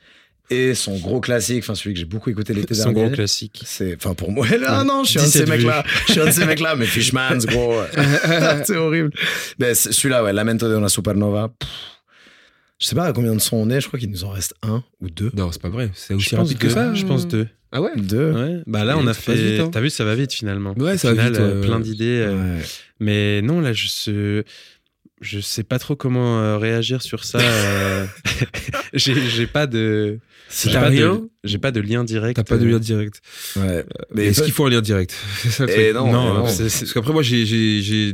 [0.51, 3.05] Et son gros classique, enfin celui que j'ai beaucoup écouté l'été Son dernier.
[3.07, 3.63] gros classique.
[3.65, 5.83] C'est, enfin pour moi, là, non, je suis un de 17 ces mecs-là.
[6.05, 7.81] Je suis un de ces mecs-là, mais Fishmans, gros.
[8.65, 9.09] c'est horrible.
[9.57, 11.49] Mais celui-là, ouais, Lamento de una supernova.
[11.57, 11.67] pff,
[12.79, 14.53] je sais pas à combien de sons on est, je crois qu'il nous en reste
[14.61, 15.31] un ou deux.
[15.35, 15.89] Non, c'est pas vrai.
[15.95, 16.93] C'est aussi rapide que ça.
[16.93, 17.47] Je pense deux.
[17.77, 18.31] Ah ouais Deux.
[18.31, 18.61] Ouais.
[18.67, 19.33] Bah là, Et on a fait.
[19.35, 19.69] vite, hein.
[19.69, 20.73] T'as vu, ça va vite finalement.
[20.77, 21.83] Ouais, ça va final, vite, euh, plein ouais.
[21.83, 22.05] d'idées.
[22.25, 22.63] euh, Ouais.
[23.01, 24.45] Mais non, là, je sais,
[25.19, 27.39] je sais pas trop comment euh, réagir sur ça.
[27.39, 28.05] euh.
[28.93, 30.19] j'ai j'ai pas de.
[30.63, 32.37] T'as pas de- J'ai pas de lien direct.
[32.37, 33.19] t'as pas de lien direct.
[33.57, 33.83] Ouais.
[34.13, 35.13] Mais est-ce qu'il faut un lien direct?
[35.39, 35.95] C'est ça le Et truc.
[35.95, 37.45] non, Non, c'est- c'est- Parce qu'après, moi, j'ai.
[37.45, 38.13] j'ai-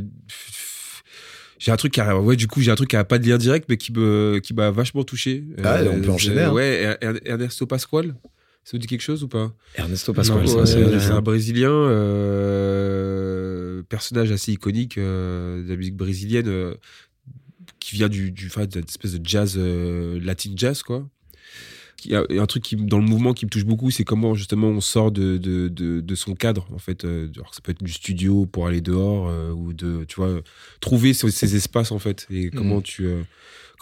[1.68, 3.38] un truc qui a, ouais, du coup, j'ai un truc qui a pas de lien
[3.38, 5.44] direct, mais qui me, qui m'a vachement touché.
[5.58, 6.52] Euh, Ah, on peut c'est- enchaîner, hein.
[6.52, 8.16] Ouais, Er- Er- Ernesto Pasquale.
[8.64, 9.52] Ça vous dit quelque chose ou pas?
[9.74, 10.14] Ernesto
[10.46, 10.66] ça, Ouais,
[11.00, 11.70] c'est- un Brésilien,
[12.72, 16.74] euh, personnage assez iconique euh, de la musique brésilienne, euh,
[17.80, 21.08] qui vient du, du enfin, d'une espèce de jazz, latin jazz, quoi.
[22.04, 24.34] Il y a un truc qui, dans le mouvement qui me touche beaucoup, c'est comment
[24.34, 27.04] justement on sort de, de, de, de son cadre, en fait.
[27.04, 30.40] Alors, ça peut être du studio pour aller dehors, ou de, tu vois,
[30.80, 33.06] trouver ces, ces espaces, en fait, et comment tu.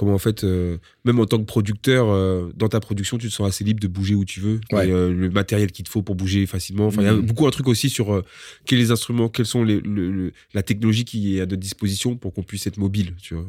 [0.01, 3.33] Comment en fait, euh, même en tant que producteur, euh, dans ta production, tu te
[3.35, 4.59] sens assez libre de bouger où tu veux.
[4.73, 4.89] Ouais.
[4.89, 6.87] Et, euh, le matériel qu'il te faut pour bouger facilement.
[6.87, 7.27] Enfin, il y a Mhm.
[7.27, 8.25] beaucoup un truc aussi sur
[8.65, 12.17] quels les instruments, quels sont les, le- le- la technologie qui est à notre disposition
[12.17, 13.45] pour qu'on puisse être mobile, tu vois.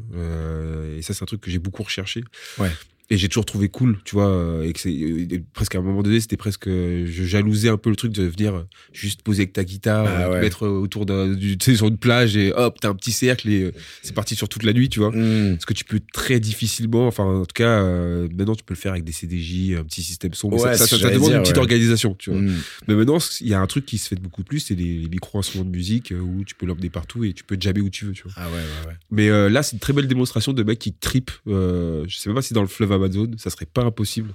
[0.98, 2.24] Et ça, c'est un truc que j'ai beaucoup recherché.
[2.60, 2.70] Ouais.
[3.14, 5.82] Et j'ai toujours trouvé cool, tu vois, euh, et que c'est et presque à un
[5.82, 9.22] moment donné, c'était presque, euh, je jalousais un peu le truc de venir euh, juste
[9.22, 11.90] poser avec ta guitare, Ah euh, te mettre euh, autour d'un, du, tu sais, sur
[11.90, 14.72] une plage et hop, t'as un petit cercle et euh, c'est parti sur toute la
[14.72, 15.12] nuit, tu vois.
[15.12, 15.52] Hmm.
[15.56, 18.80] Parce que tu peux très difficilement, enfin en tout cas, euh, maintenant tu peux le
[18.80, 21.56] faire avec des CDJ, un petit système son, Ouais, ça, ça, ça demande une petite
[21.56, 21.60] ouais.
[21.60, 22.40] organisation, tu vois.
[22.40, 22.56] Hmm.
[22.88, 25.10] Mais maintenant, il y a un truc qui se fait beaucoup plus, c'est les, les
[25.10, 28.06] micro-instruments de musique euh, où tu peux l'emmener partout et tu peux jammer où tu
[28.06, 28.32] veux, tu vois.
[28.38, 28.96] Ah ouais, ouais, ouais.
[29.12, 31.32] Mais euh, là, c'est une très belle démonstration de mecs qui tripent.
[31.48, 34.34] euh, je sais même pas si dans le fleuve Amazon, ça serait pas impossible.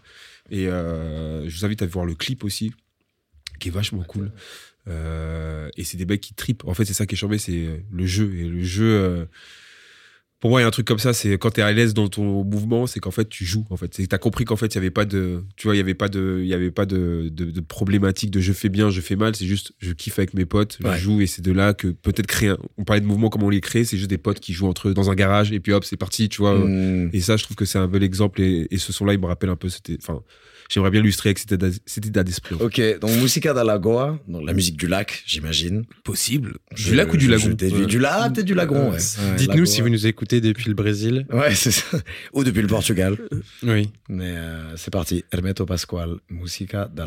[0.51, 2.73] Et euh, je vous invite à voir le clip aussi,
[3.59, 4.31] qui est vachement cool.
[4.89, 6.65] Euh, et c'est des mecs qui tripent.
[6.67, 8.35] En fait, c'est ça qui est chambé, c'est le jeu.
[8.37, 9.25] Et le jeu, euh,
[10.41, 11.95] pour moi, il y a un truc comme ça, c'est quand tu es à l'aise
[11.95, 13.65] dans ton mouvement, c'est qu'en fait, tu joues.
[13.71, 15.81] En fait, c'est compris qu'en fait, il y avait pas de, tu vois, il y
[15.81, 18.91] avait pas de, il y avait pas de, de, de problématique de je fais bien,
[18.91, 19.35] je fais mal.
[19.35, 20.93] C'est juste, je kiffe avec mes potes, Ouais.
[20.97, 22.51] je joue et c'est de là que peut-être créer.
[22.51, 24.69] un- on parlait de mouvement, comment on les crée, c'est juste des potes qui jouent
[24.69, 26.55] entre eux dans un garage et puis hop, c'est parti, tu vois.
[26.59, 27.09] Hmm.
[27.15, 28.43] Et ça, je trouve que c'est un bel exemple.
[28.43, 29.69] Et, et ce son-là, il me rappelle un peu.
[29.71, 30.21] C'était, enfin,
[30.69, 31.53] j'aimerais bien l'illustrer avec cet
[32.07, 32.57] état, d'esprit.
[32.61, 35.85] Ok, donc Musica da Lagoa, donc la musique du lac, j'imagine.
[36.05, 36.55] Possible.
[36.75, 37.87] Je- Du lac ou du lagon Ouais.
[37.87, 38.97] Du lac, peut-être du lagon, ouais.
[38.99, 41.27] Ouais, Dites-nous si vous nous écoutez depuis le Brésil.
[41.33, 41.99] Ouais, c'est ça.
[42.33, 43.17] Ou depuis le Portugal.
[43.63, 43.91] Oui.
[44.09, 45.25] Mais euh, c'est parti.
[45.33, 47.07] Hermeto Pascual, Musica da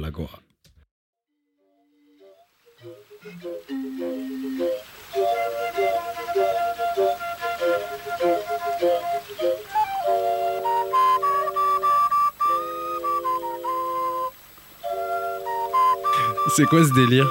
[16.56, 17.28] C'est quoi ce délire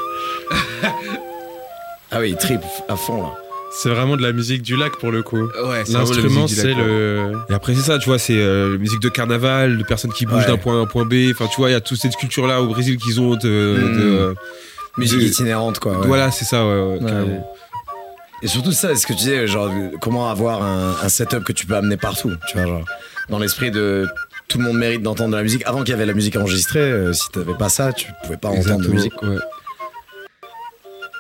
[2.11, 3.29] Ah oui, trip à fond là.
[3.71, 5.43] C'est vraiment de la musique du lac pour le coup.
[5.43, 7.33] Ouais, L'instrument, c'est le.
[7.51, 10.25] Et après, c'est ça, tu vois, c'est euh, la musique de carnaval, de personnes qui
[10.25, 10.47] bougent Ouais.
[10.47, 11.15] d'un point A à un point B.
[11.31, 13.79] Enfin, tu vois, il y a toute cette culture-là au Brésil qu'ils ont de.
[13.79, 13.99] Mm.
[13.99, 14.35] de-
[14.97, 15.93] Musique de- itinérante, quoi.
[15.99, 16.07] ouais.
[16.07, 17.09] Voilà, c'est ça, ouais, ouais, Ouais.
[17.11, 17.55] carrément.
[18.43, 21.67] Et surtout ça, ce que tu disais, genre, comment avoir un, un setup que tu
[21.67, 22.85] peux amener partout, tu vois, genre,
[23.29, 24.09] dans l'esprit de
[24.49, 25.63] tout le monde mérite d'entendre de la musique.
[25.67, 28.49] Avant qu'il y avait la musique enregistrée, euh, si t'avais pas ça, tu pouvais pas
[28.49, 29.23] entendre de musique.
[29.23, 29.37] ouais.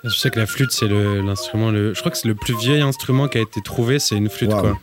[0.04, 1.70] Je sais que la flûte, c'est le- l'instrument.
[1.70, 1.92] Le...
[1.92, 4.50] Je crois que c'est le plus vieil instrument qui a été trouvé, c'est une flûte,
[4.50, 4.60] Waouh.
[4.60, 4.78] quoi.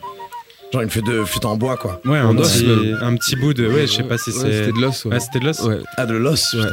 [0.73, 2.01] Genre une flûte, de, flûte en bois, quoi.
[2.05, 2.99] Ouais, En un, os, petit, même.
[3.01, 3.65] un petit bout de.
[3.67, 4.51] Ouais, je sais pas si Ouais, c'est.
[4.65, 5.13] C'était de l'os, ouais.
[5.13, 5.61] Ouais, c'était de l'os.
[5.61, 5.77] Ouais.
[5.97, 6.67] Ah, de l'os, Ouais.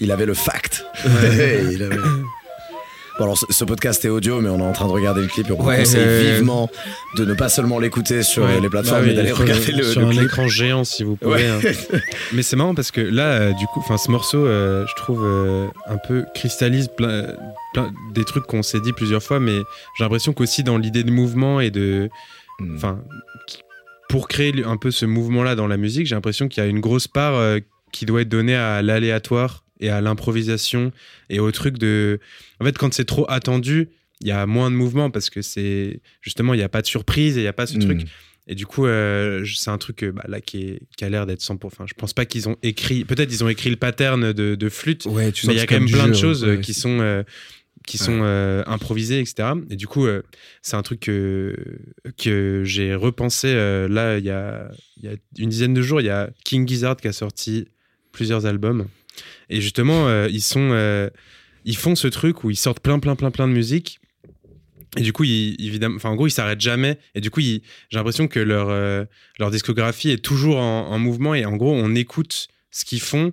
[0.00, 0.84] Il avait le fact.
[1.04, 1.96] Il avait-
[3.18, 5.48] Bon, alors, ce, podcast est audio, mais on est en train de regarder le clip
[5.48, 6.70] et on Ouais, conseille euh, vivement
[7.16, 8.60] de ne pas seulement l'écouter sur Ouais.
[8.60, 10.22] les plateformes, Bah mais d'aller regarder le, sur le un clip.
[10.22, 11.34] écran géant si vous pouvez.
[11.34, 11.46] Ouais.
[11.48, 11.98] hein.
[12.32, 15.24] Mais c'est marrant parce que là, euh, du coup, enfin, ce morceau, euh, je trouve
[15.24, 17.26] euh, un peu cristallise plein,
[17.74, 19.56] plein- des trucs qu'on s'est dit plusieurs fois, mais
[19.96, 22.08] j'ai l'impression qu'aussi dans l'idée de mouvement et de,
[22.60, 22.76] Hmm.
[22.76, 22.98] enfin,
[24.08, 26.80] pour créer un peu ce mouvement-là dans la musique, j'ai l'impression qu'il y a une
[26.80, 27.34] grosse part
[27.92, 30.92] qui doit être donnée à l'aléatoire et à l'improvisation
[31.30, 32.20] et au truc de,
[32.60, 33.88] en fait, quand c'est trop attendu.
[34.20, 36.88] Il y a moins de mouvement parce que c'est justement il n'y a pas de
[36.88, 37.82] surprise et il n'y a pas ce Hmm.
[37.82, 38.00] truc
[38.48, 41.26] et du coup, euh, c'est un truc euh, bah, là qui, est, qui a l'air
[41.26, 41.58] d'être 100%.
[41.64, 43.04] Enfin, je pense pas qu'ils ont écrit.
[43.04, 45.66] Peut-être ils ont écrit le pattern de, de flûte, Ouais, tu mais il y a
[45.66, 46.60] quand même plein de choses euh, ouais.
[46.60, 47.22] qui sont euh,
[47.86, 49.50] qui sont euh, improvisées, etc.
[49.70, 50.06] Et du coup,
[50.62, 51.54] c'est un truc que,
[52.18, 53.54] que j'ai repensé
[53.88, 54.68] là il y, a,
[54.98, 56.00] il y a une dizaine de jours.
[56.00, 57.66] Il y a King Gizzard qui a sorti
[58.12, 58.88] plusieurs albums.
[59.50, 60.70] Et justement, euh, ils sont.
[60.72, 61.08] euh,
[61.64, 64.00] ils font ce truc où ils sortent plein, plein, plein, plein de musique.
[64.96, 66.98] Et du coup, ils, évidemment, enfin, en gros, ils s'arrêtent jamais.
[67.14, 67.60] Et du coup, j'ai
[67.92, 69.04] l'impression que leur, euh,
[69.38, 71.34] leur discographie est toujours en, en mouvement.
[71.34, 73.32] Et en gros, on écoute ce qu'ils font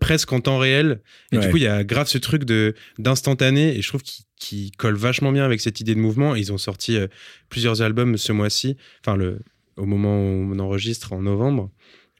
[0.00, 1.00] presque en temps réel.
[1.30, 1.44] Et Ouais.
[1.44, 3.76] du coup, il y a grave ce truc de d'instantané.
[3.76, 6.34] Et je trouve qu'il qu'il colle vachement bien avec cette idée de mouvement.
[6.34, 7.06] Et ils ont sorti euh,
[7.48, 8.76] plusieurs albums ce mois-ci.
[9.04, 9.38] Enfin, le,
[9.76, 11.70] au moment où on enregistre, en novembre,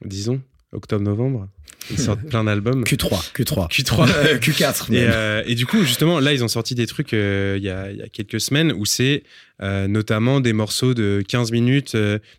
[0.04, 0.40] disons,
[0.72, 1.48] octobre-novembre.
[1.90, 2.84] Ils sortent plein d'albums.
[2.84, 3.70] Q3, Q3.
[3.70, 4.08] Q3.
[4.08, 4.92] Euh, Q4.
[4.92, 7.70] Et, euh, et du coup, justement, là, ils ont sorti des trucs euh, il y,
[7.70, 9.22] a, y a quelques semaines où c'est
[9.62, 11.96] euh, notamment des morceaux de 15 minutes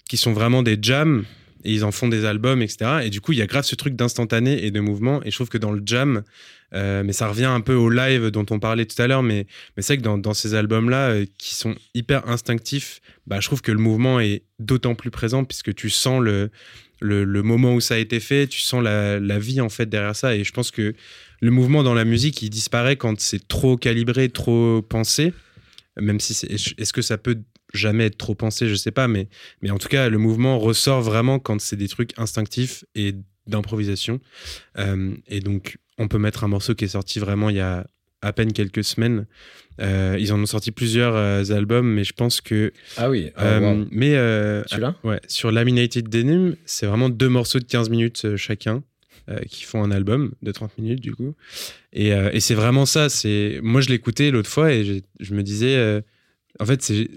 [0.07, 1.23] qui sont vraiment des jams
[1.63, 3.01] et ils en font des albums, etc.
[3.03, 5.21] Et du coup, il y a grave ce truc d'instantané et de mouvement.
[5.23, 6.23] Et je trouve que dans le jam,
[6.73, 9.47] euh, mais ça revient un peu au live dont on parlait tout à l'heure, mais,
[9.77, 13.79] c'est que dans, ces albums-là, euh, qui sont hyper instinctifs, bah, je trouve que le
[13.79, 16.49] mouvement est d'autant plus présent puisque tu sens le,
[17.01, 20.15] le, moment où ça a été fait, tu sens la, la vie en fait derrière
[20.15, 20.35] ça.
[20.35, 20.93] Et je pense que
[21.41, 25.33] le mouvement dans la musique, il disparaît quand c'est trop calibré, trop pensé.
[25.99, 27.37] Même si est-ce que ça peut
[27.73, 29.27] jamais être trop pensé, je sais pas, mais,
[29.61, 33.15] mais en tout cas, le mouvement ressort vraiment quand c'est des trucs instinctifs et
[33.47, 34.19] d'improvisation.
[34.77, 37.85] Euh, et donc, on peut mettre un morceau qui est sorti vraiment il y a
[38.21, 39.25] à peine quelques semaines.
[39.81, 42.71] Euh, ils en ont sorti plusieurs euh, albums, mais je pense que.
[42.95, 43.31] Ah oui.
[43.37, 43.85] wow.
[43.91, 44.11] Mais
[44.67, 48.83] Celui-là Ouais, sur Laminated Denim, c'est vraiment deux morceaux de 15 minutes chacun
[49.49, 51.33] qui font un album de 30 minutes du coup.
[51.93, 53.07] Et, et c'est vraiment ça.
[53.09, 56.01] C'est Moi, je l'écoutais l'autre fois et j'ai- je me disais,
[56.59, 57.09] en fait, c'est.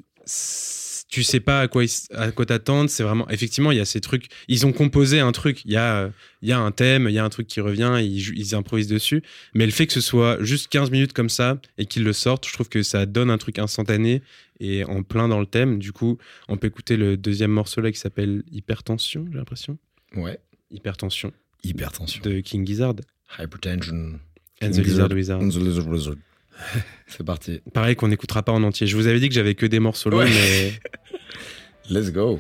[1.09, 2.91] Tu sais pas à quoi, à quoi t'attendre.
[2.91, 3.29] C'est vraiment.
[3.29, 4.27] Effectivement, il y a ces trucs.
[4.49, 5.65] Ils ont composé un truc.
[5.65, 6.11] Il y a,
[6.43, 8.89] il y a un thème, il y a un truc qui revient, ils, ils improvisent
[8.89, 9.23] dessus.
[9.55, 12.47] Mais le fait que ce soit juste 15 minutes comme ça et qu'ils le sortent,
[12.47, 14.21] je trouve que ça donne un truc instantané
[14.59, 15.79] et en plein dans le thème.
[15.79, 16.19] Du coup,
[16.49, 19.79] on peut écouter le deuxième morceau là qui s'appelle Hypertension, j'ai l'impression.
[20.17, 20.39] Ouais.
[20.71, 22.21] Hypertension Hypertension.
[22.23, 22.97] de King Gizzard.
[23.39, 24.19] Hypertension.
[24.63, 25.13] And the Lizard.
[25.13, 25.43] Wizard.
[25.43, 26.17] On the Lizard Wizard.
[27.07, 27.61] C'est parti.
[27.73, 28.87] Pareil qu'on n'écoutera pas en entier.
[28.87, 30.29] Je vous avais dit que j'avais que des morceaux longs, Ouais.
[30.31, 30.73] mais
[31.91, 32.39] Let's go.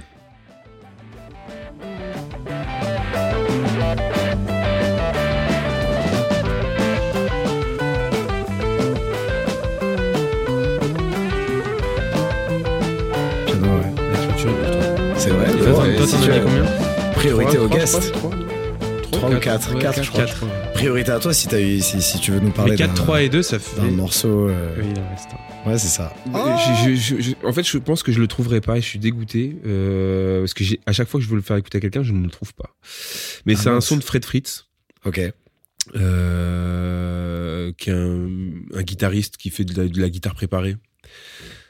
[13.46, 15.14] J'adore, ouais.
[15.16, 15.46] C'est vrai.
[15.56, 16.64] Toi, t'en as mis combien?
[17.14, 18.12] Priorité au guest.
[18.12, 18.30] 3
[19.16, 20.24] Trois ou quatre, quatre, je crois.
[20.24, 20.72] Quatre, ouais.
[20.74, 22.94] Priorité à toi si, t'as eu, si, si tu veux nous parler Mais 4, d'un
[22.94, 23.80] 3 et 2, ça fait.
[23.80, 24.48] d'un morceau.
[24.48, 25.70] euh, Oui, il en reste un.
[25.70, 26.14] Ouais, c'est ça.
[26.86, 28.98] Je- je- je- en fait, je pense que je le trouverai pas et je suis
[29.00, 32.02] dégoûté euh, parce que à chaque fois que je veux le faire écouter à quelqu'un,
[32.04, 32.76] je ne le trouve pas.
[33.46, 34.66] Mais Ah c'est un son de Fred Fritz,
[35.04, 35.20] Ok.
[35.96, 38.28] euh, qui est un,
[38.74, 40.76] un guitariste qui fait de la, de la guitare préparée.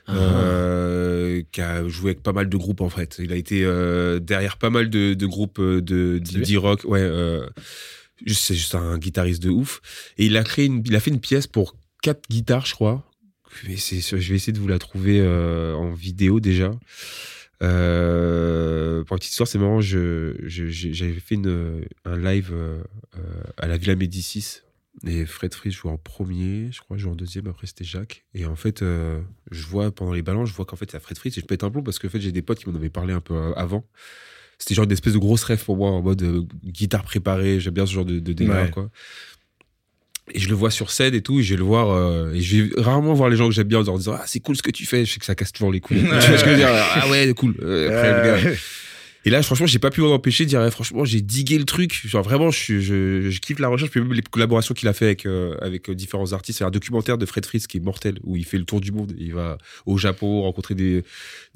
[0.08, 0.14] Ah.
[0.14, 3.16] euh, qui a joué avec pas mal de groupes en fait.
[3.18, 6.56] Il a été euh, derrière pas mal de, de groupes euh, de C'est lui d'indie
[6.56, 6.82] rock.
[6.84, 7.46] Ouais, euh,
[8.26, 9.80] c'est juste un guitariste de ouf.
[10.18, 13.04] Et il a créé, une, il a fait une pièce pour quatre guitares, je crois.
[13.66, 16.72] Mais je vais essayer de vous la trouver en vidéo déjà.
[17.62, 19.80] Euh, pour la petite histoire, c'est marrant.
[19.80, 22.82] Je, je- j'ai- j'avais fait une, un live euh,
[23.56, 24.58] à la Villa Médicis.
[25.06, 28.24] Et Fred Fritz jouait en premier, je crois, jouait en deuxième, après c'était Jacques.
[28.34, 29.20] Et en fait, euh,
[29.50, 31.64] je vois pendant les balances, je vois qu'en fait, c'est Fred Fritz et je pète
[31.64, 33.34] un plomb parce que en fait, j'ai des potes qui m'en avaient parlé un peu
[33.34, 33.84] euh, avant.
[34.58, 37.74] C'était genre une espèce de grosse rêve pour moi, en mode euh, guitare préparée, j'aime
[37.74, 38.70] bien ce genre de, de délire, Ouais.
[38.70, 38.90] quoi.
[40.32, 42.40] Et je le vois sur scène et tout, et je vais le voir, euh, et
[42.40, 44.56] je vais rarement voir les gens que j'aime bien en leur disant Ah, c'est cool
[44.56, 46.00] ce que tu fais, je sais que ça casse toujours les couilles.
[46.02, 46.68] tu vois ce que je veux dire?
[46.72, 47.52] Ah ouais, cool.
[47.60, 47.68] Après,
[48.40, 48.56] le gars,
[49.26, 52.00] et là, franchement, j'ai pas pu m'en empêcher de dire, franchement, j'ai digué le truc.
[52.06, 53.90] Genre, vraiment, je, je, je kiffe la recherche.
[53.90, 56.58] Puis même les collaborations qu'il a fait avec, euh, avec euh, différents artistes.
[56.58, 58.92] C'est un documentaire de Fred Fritz qui est mortel, où il fait le tour du
[58.92, 59.14] monde.
[59.18, 61.02] Il va au Japon, rencontrer des,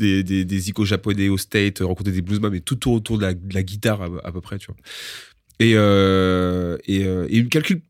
[0.00, 3.62] des, des, des icônes japonais au State, rencontrer des bluesmen, mais tout autour de la,
[3.62, 4.76] guitare à, peu près, tu vois.
[5.60, 7.82] Et, euh, et, euh, et il me calcule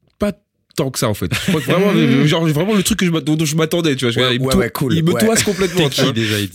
[0.77, 1.31] tant que ça, en fait.
[1.35, 4.23] Je crois que vraiment, genre, vraiment le truc que je dont, je m'attendais, tu vois.
[4.29, 6.13] Ouais, il me ouais, ouais, cool, Il me toise complètement, tu vois.
[6.13, 6.49] déjà, il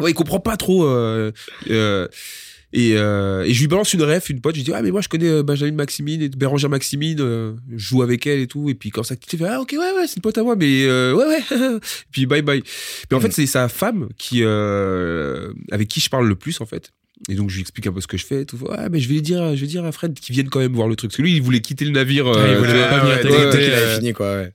[0.00, 0.84] Ouais, il comprend pas trop.
[0.84, 1.32] euh,
[1.70, 2.08] euh,
[2.74, 4.54] et, euh, et je lui balance une ref, une pote.
[4.54, 7.18] Je lui dis, ah, mais moi, je connais euh, Benjamin Maximine et Bérangère Maximine.
[7.20, 8.70] euh, je joue avec elle et tout.
[8.70, 10.56] Et puis, quand ça tu fais, ah, ok, ouais, ouais, c'est une pote à moi,
[10.56, 11.78] mais euh, ouais, ouais.
[12.12, 12.62] puis, bye bye.
[13.10, 13.22] Mais en Mm.
[13.24, 16.92] fait, c'est sa femme qui, euh, avec qui je parle le plus, en fait.
[17.28, 18.56] Et donc, je lui explique un peu ce que je fais et tout.
[18.56, 20.72] Ouais, mais je vais lui dire, je vais dire à Fred qu'il vienne quand même
[20.72, 21.10] voir le truc.
[21.10, 22.26] Parce que lui, il voulait quitter le navire.
[22.26, 22.88] Ah, il voulait tu vois.
[22.88, 24.52] pas venir ouais, ouais, avait euh, fini, quoi, ouais.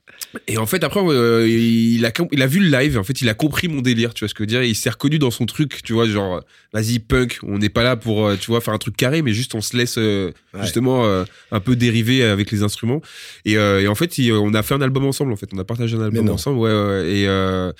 [0.49, 3.29] et en fait, après, euh, il, a, il a vu le live, en fait, il
[3.29, 4.63] a compris mon délire, tu vois ce que je veux dire.
[4.63, 6.41] Il s'est reconnu dans son truc, tu vois, genre,
[6.73, 9.31] vas-y, punk, on n'est pas là pour, euh, tu vois, faire un truc carré, mais
[9.31, 10.63] juste on se laisse, euh, Ouais.
[10.63, 13.01] justement, euh, un peu dériver avec les instruments.
[13.45, 15.47] Et, euh, et en fait, il- on a fait un album ensemble, en fait.
[15.53, 16.85] On a partagé un album ensemble, ouais, ouais.
[17.01, 17.11] ouais.
[17.11, 17.71] Et euh,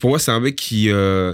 [0.00, 1.32] pour moi, c'est un mec qui, euh,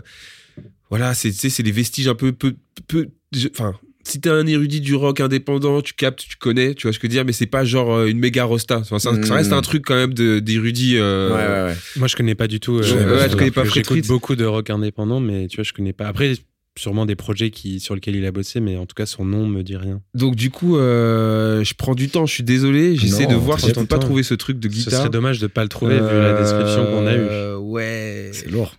[0.91, 1.31] voilà, c'est,
[1.63, 2.55] des vestiges un peu, peu,
[2.87, 3.75] peu, je- enfin,
[4.05, 7.07] si t'es un érudit du rock indépendant, tu captes, tu connais, tu vois ce que
[7.07, 8.79] je veux dire, mais c'est pas genre euh, une méga rosta.
[8.79, 10.97] Enfin, ça, ça reste un truc quand même d'érudit.
[10.97, 11.79] euh, Ouais, ouais, ouais.
[11.97, 12.79] Moi, je connais pas du tout.
[12.79, 15.93] euh, Je- euh, connais pas J'écoute beaucoup de rock indépendant, mais tu vois, je connais
[15.93, 16.07] pas.
[16.07, 16.33] Après,
[16.79, 19.47] sûrement des projets qui, sur lesquels il a bossé, mais en tout cas, son nom
[19.47, 20.01] me dit rien.
[20.15, 23.67] Donc du coup, euh, je prends du temps, je suis désolé, j'essaie de voir si
[23.67, 25.01] peux ton pas trouver ce truc de Ce guitare.
[25.01, 27.57] serait dommage de pas le trouver vu la description qu'on a eue.
[27.59, 28.31] Ouais.
[28.33, 28.75] C'est lourd.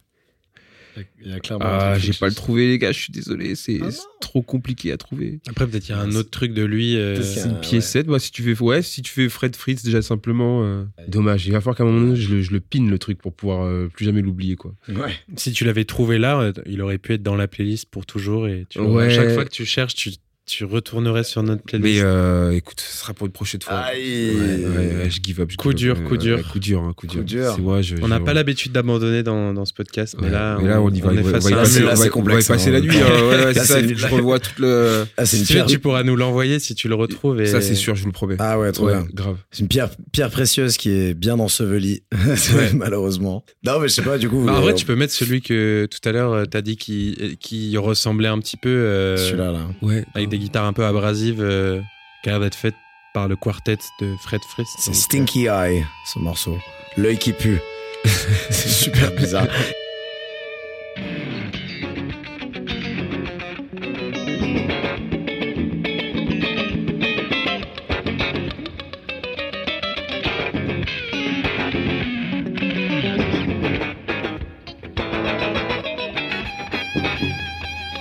[1.23, 1.65] Il y a clairement.
[1.67, 3.89] Ah, j'ai pas le trouvé, les gars, je suis désolé, c'est Ah
[4.21, 5.39] trop compliqué à trouver.
[5.47, 6.97] Après, peut-être il y a un C'est- autre truc de lui.
[6.97, 9.83] euh, C'est un- une piécette, bah, si tu fais, ouais, si tu fais Fred Fritz
[9.83, 11.45] déjà simplement, euh, dommage.
[11.47, 13.33] Il va falloir qu'à un moment donné, je le, je le pine le truc pour
[13.33, 14.75] pouvoir euh, plus jamais l'oublier, quoi.
[14.89, 15.13] Ouais.
[15.35, 18.47] Si tu l'avais trouvé là, euh, il aurait pu être dans la playlist pour toujours.
[18.47, 19.05] Et tu, Ouais.
[19.05, 20.11] à chaque fois que tu cherches, tu,
[20.49, 22.03] tu retournerais sur notre Mais playlist.
[22.03, 23.75] euh, écoute, ce sera pour une prochaine fois.
[23.75, 24.31] Aïe.
[24.35, 25.49] Ouais, ouais, ouais, je give up.
[25.51, 25.95] je Coup give up.
[25.97, 26.37] dur, Ouais, coup dur.
[26.37, 27.23] ouais, coup dur, hein, coup dur.
[27.23, 27.53] dur.
[27.55, 30.67] C'est moi, je- on n'a pas l'habitude d'abandonner dans, dans ce podcast, mais là, mais
[30.69, 31.09] là, on y va.
[31.09, 31.63] on est va- face on va y à mur.
[31.63, 32.73] Là, on va- c'est y complexe, passer hein.
[32.73, 32.97] la nuit.
[32.97, 33.81] hein, c'est Là, ça.
[33.81, 35.05] c'est- je revois toute le.
[35.17, 35.65] Ah, c'est Si tu veux, pierre.
[35.67, 37.39] tu pourras nous l'envoyer si tu le retrouves.
[37.41, 37.45] Et...
[37.45, 38.35] Ça, c'est sûr, je vous le promets.
[38.39, 39.05] Ah ouais, trop bien.
[39.13, 39.37] grave.
[39.51, 42.01] C'est une pierre, pierre précieuse qui est bien ensevelie,
[42.73, 43.43] malheureusement.
[43.65, 44.43] Non, mais je sais pas, du coup.
[44.45, 46.77] Bah, en euh, vrai, tu peux mettre celui que tout à l'heure, euh, t'as dit
[46.77, 48.69] qui, qui ressemblait un petit peu.
[48.69, 49.67] euh, Celui-là, là.
[49.81, 50.05] Ouais.
[50.15, 51.81] avec des guitares un peu abrasives, euh,
[52.23, 52.75] qui a l'air d'être faites
[53.13, 54.71] par le quartet de Fred Frist.
[54.79, 56.57] C'est Stinky Eye, ce morceau.
[56.97, 57.59] L'œil qui pue.
[58.05, 59.47] c'est super bizarre.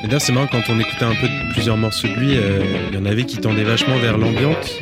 [0.09, 2.99] D'ailleurs, c'est marrant quand on écoutait un peu plusieurs morceaux de lui, euh, il y
[2.99, 4.79] en avait qui tendaient vachement vers l'ambiance.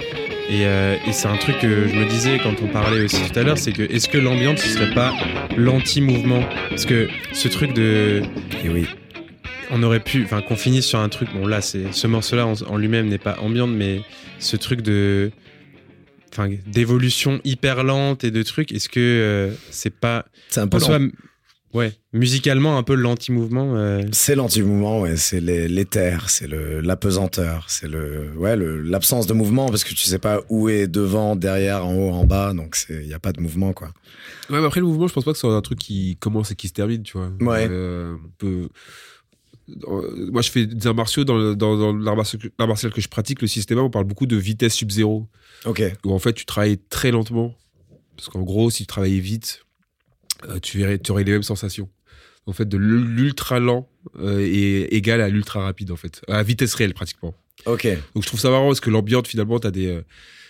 [0.48, 3.36] Et, euh, et c'est un truc que je me disais quand on parlait aussi tout
[3.38, 5.12] à l'heure, c'est que est-ce que l'ambiance ce serait pas
[5.56, 6.44] l'anti-mouvement?
[6.70, 8.22] Parce que ce truc de,
[8.64, 8.86] Et oui.
[9.72, 11.28] on aurait pu, enfin qu'on finisse sur un truc.
[11.34, 14.02] Bon là, c'est ce morceau-là en, en lui-même n'est pas ambiante, mais
[14.38, 15.32] ce truc de,
[16.32, 18.70] enfin d'évolution hyper lente et de trucs.
[18.70, 20.86] Est-ce que euh, c'est pas C'est un peu en lent.
[20.86, 20.98] soi,
[21.76, 27.88] ouais, musicalement un peu l'anti-mouvement euh, C'est l'anti-mouvement, ouais, c'est les- l'éther, c'est l'apesanteur, c'est
[27.88, 31.86] le ouais le- l'absence de mouvement parce que tu sais pas où est devant, derrière,
[31.86, 33.88] en haut, en bas, donc c'est il y a pas de mouvement quoi.
[34.50, 36.54] Ouais, mais après, le mouvement, je pense pas que c'est un truc qui commence et
[36.56, 37.30] qui se termine, tu vois.
[37.40, 37.66] Ouais.
[37.70, 38.68] Euh, on peut-
[40.32, 43.42] Moi, je fais des arts martiaux dans, le- dans, dans l'art martial, que je pratique,
[43.42, 45.26] le système, on parle beaucoup de vitesse sub-zéro,
[45.64, 45.82] Ok.
[46.04, 47.52] où en fait, tu travailles très lentement.
[48.16, 49.65] Parce qu'en gros, si tu travaillais vite,
[50.62, 51.88] tu, verrais, tu aurais les mêmes sensations.
[52.46, 53.88] En fait, de l'ultra lent
[54.20, 56.22] euh, est égal à l'ultra rapide, en fait.
[56.28, 57.34] À vitesse réelle, pratiquement.
[57.64, 57.86] Ok.
[58.14, 60.02] Donc je trouve ça marrant parce que l'ambiance finalement t'as des euh,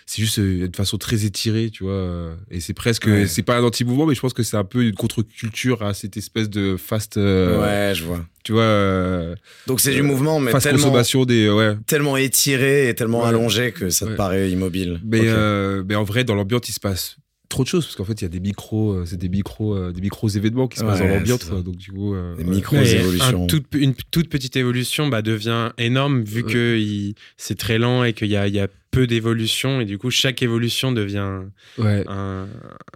[0.05, 3.27] c'est juste euh, de façon très étirée tu vois euh, et c'est presque Ouais.
[3.27, 6.17] c'est pas un anti-mouvement mais je pense que c'est un peu une contre-culture à cette
[6.17, 8.25] espèce de fast euh, ouais, je vois.
[8.43, 9.35] tu vois euh,
[9.67, 13.29] Donc c'est du mouvement, mais fast tellement consommation des ouais tellement étiré et tellement Ouais.
[13.29, 14.99] allongé que ça te paraît immobile.
[15.05, 17.15] mais euh, mais en vrai dans l'ambiance il se passe
[17.49, 19.75] trop de choses parce qu'en fait il y a des micros euh, c'est des micros
[19.75, 21.61] euh, des micros événements qui se passent Ouais, dans l'ambiance quoi.
[21.61, 22.49] donc du coup euh, Des ouais.
[22.49, 23.43] micros Mais évolutions.
[23.43, 26.51] un toute- une toute petite évolution bah, devient énorme vu Ouais.
[26.51, 29.97] que c'est très lent et qu'il y a, il y a peu d'évolution et du
[29.97, 31.41] coup chaque évolution devient
[31.77, 32.47] ouais un,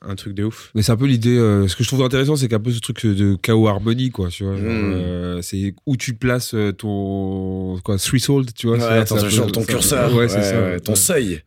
[0.01, 0.71] un truc de ouf.
[0.73, 1.37] Mais c'est un peu l'idée.
[1.37, 4.29] euh, ce que je trouve intéressant, c'est qu'un peu ce truc de chaos harmonie, quoi.
[4.29, 4.65] Tu vois, Mm.
[4.65, 8.77] euh, c'est où tu places ton quoi threshold, tu vois.
[8.77, 10.15] Ouais, c'est- ton curseur.
[10.15, 10.59] Ouais, c'est ça.
[10.61, 10.97] ouais, Ton ouais.
[10.97, 11.41] seuil,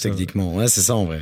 [0.00, 0.56] techniquement.
[0.56, 1.20] Ouais, c'est ça en vrai.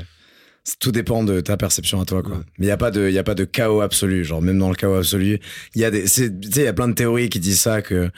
[0.81, 2.37] Tout dépend de ta perception à toi, quoi.
[2.37, 2.43] Ouais.
[2.59, 4.25] Mais il y a pas de, il y a pas de chaos absolu.
[4.25, 5.39] Genre même dans le chaos absolu,
[5.75, 7.61] il y a des, c'est- tu sais, il y a plein de théories qui disent
[7.61, 8.11] ça que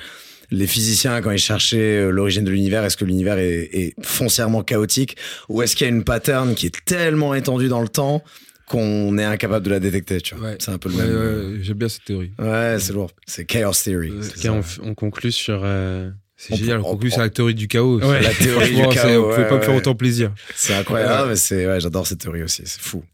[0.51, 4.63] les physiciens, quand ils cherchaient euh, l'origine de l'univers, est-ce que l'univers est, est foncièrement
[4.65, 5.17] chaotique
[5.49, 8.25] ou est-ce qu'il y a une pattern qui est tellement étendue dans le temps
[8.67, 10.51] qu'on est incapable de la détecter, tu vois.
[10.51, 10.57] Ouais.
[10.61, 11.55] C'est un peu le Ouais, même.
[11.57, 12.31] ouais, j'aime bien cette théorie.
[12.39, 13.11] Ouais, c'est lourd.
[13.27, 14.13] C'est chaos theory.
[14.49, 15.63] On, on conclut sur.
[15.65, 16.11] euh,
[16.43, 16.81] C'est On génial.
[16.81, 18.01] On on- conclut on- sur la théorie du chaos.
[18.01, 18.23] Ouais.
[18.23, 19.25] La théorie du chaos.
[19.25, 20.33] Pouvez ouais, pas me faire autant plaisir.
[20.55, 22.63] C'est incroyable, mais c'est, ouais, j'adore cette théorie aussi.
[22.65, 23.05] C'est fou.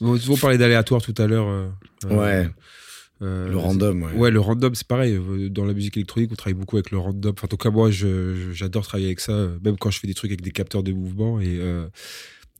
[0.00, 1.46] On souvent parlé d'aléatoire tout à l'heure.
[1.48, 1.68] euh,
[2.06, 2.50] euh, ouais,
[3.22, 4.12] euh, le random, ouais.
[4.14, 5.20] Ouais, le random, c'est pareil.
[5.50, 7.32] Dans la musique électronique, on travaille beaucoup avec le random.
[7.36, 7.90] Enfin, en tout cas, moi,
[8.52, 11.38] j'adore travailler avec ça, même quand je fais des trucs avec des capteurs de mouvement.
[11.40, 11.86] Et euh,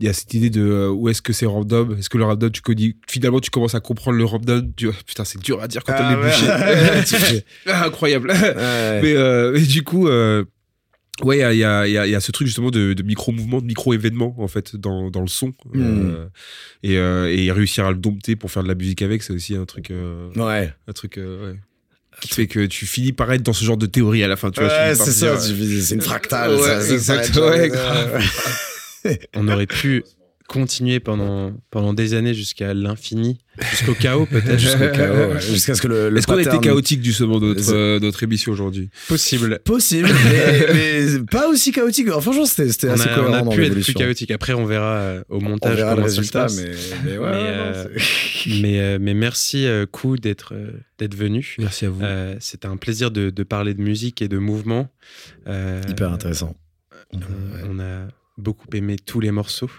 [0.01, 1.97] il y a cette idée de euh, où est-ce que c'est random?
[1.99, 4.72] Est-ce que le random, tu connais Finalement, tu commences à comprendre le random?
[4.76, 4.90] Tu...
[5.07, 7.16] Putain, c'est dur à dire quand Ah on est bouché.
[7.16, 8.30] Fais- Ah, incroyable.
[8.30, 9.01] Ouais.
[9.03, 10.45] mais, euh, mais du coup, euh,
[11.22, 14.74] ouais, il y y, y a- ce truc justement de, micro-mouvement, de micro-événement en fait
[14.74, 15.53] dans, dans le son.
[15.72, 15.80] Mm.
[16.86, 19.55] Euh, et, et réussir à le dompter pour faire de la musique avec, c'est aussi
[19.55, 19.92] un truc.
[20.36, 21.55] Ouais, un truc ouais,
[22.20, 24.51] qui fait que tu finis par être dans ce genre de théorie à la fin.
[24.51, 26.57] Tu ouais c'est ça, une fractale.
[26.57, 28.20] Ouais, ça, exact, ouais, grave.
[29.34, 30.05] on aurait pu
[30.46, 33.38] continuer pendant, pendant des années jusqu'à l'infini,
[33.70, 34.59] jusqu'au chaos peut-être.
[34.59, 35.40] Jusqu'au chaos, ouais.
[35.40, 38.22] Jusqu'à ce que le, le Est-ce qu'on a été chaotique justement de notre, euh, notre
[38.24, 38.90] émission aujourd'hui?
[39.09, 39.59] Possible.
[39.64, 42.09] Possible, mais, mais pas aussi chaotique.
[42.11, 44.30] Enfin, franchement, c'était c'était On assez a, cohérent on a pu être plus chaotique.
[44.32, 46.57] Après, on verra euh, au On montage verra le comment ça se résultat, passe.
[46.61, 46.70] mais,
[47.12, 51.57] mais ouais, Mais, euh, c'est- Mais, euh, mais merci, euh, Kou, d'être euh, d'être venu.
[51.59, 52.02] Merci à vous.
[52.02, 54.90] Euh, C'était un plaisir de, de parler de musique et de mouvement.
[55.48, 56.55] Euh, hyper intéressant.
[57.14, 57.18] On,
[57.70, 58.09] on a
[58.39, 59.70] beaucoup aimé tous les morceaux.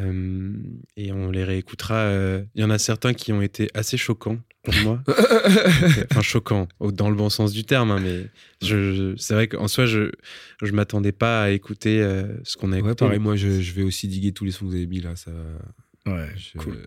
[0.00, 0.52] Euh,
[0.96, 1.96] et on les réécoutera.
[1.96, 5.02] euh, Il y en a certains qui ont été assez choquants pour moi.
[6.10, 7.90] enfin, choquants, dans le bon sens du terme.
[7.90, 8.26] hein, mais
[8.62, 10.10] je, je- c'est vrai qu'en soi, je
[10.62, 12.90] je m'attendais pas à écouter euh, ce qu'on a écouté.
[12.90, 15.00] Ouais, pareil, moi je, je vais aussi diguer tous les sons que vous avez mis
[15.00, 15.14] là.
[15.16, 15.30] Ça,
[16.04, 16.84] Ouais, je- cool.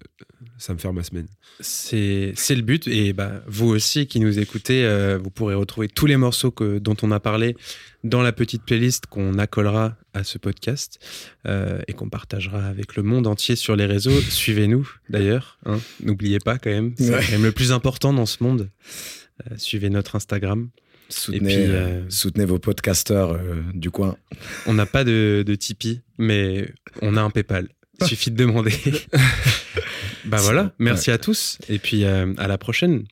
[0.58, 1.28] ça me fait ma semaine.
[1.62, 2.86] C'est c'est le but.
[2.88, 6.80] Et bah, vous aussi qui nous écoutez, euh, vous pourrez retrouver tous les morceaux que,
[6.80, 7.56] dont on a parlé
[8.04, 11.00] dans la petite playlist qu'on accolera à ce podcast
[11.48, 14.20] euh, et qu'on partagera avec le monde entier sur les réseaux.
[14.30, 15.60] Suivez-nous d'ailleurs.
[15.66, 15.80] hein.
[16.04, 16.94] N'oubliez pas quand même.
[16.98, 17.22] C'est Ouais.
[17.26, 18.70] quand même le plus important dans ce monde.
[19.50, 20.70] Euh, suivez notre Instagram.
[21.08, 24.18] Soutenez, puis, euh, soutenez vos podcasteurs euh, du coin.
[24.66, 27.70] On n'a pas de, de Tipeee, mais on a un PayPal.
[28.02, 28.74] Il suffit de demander.
[30.26, 30.72] bah voilà.
[30.80, 31.58] Merci à tous.
[31.70, 33.06] Et puis euh, à la prochaine.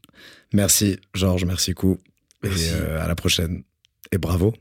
[0.54, 1.98] Merci, Georges, merci, Kou.
[2.44, 3.64] Et euh, à la prochaine.
[4.12, 4.54] Et bravo.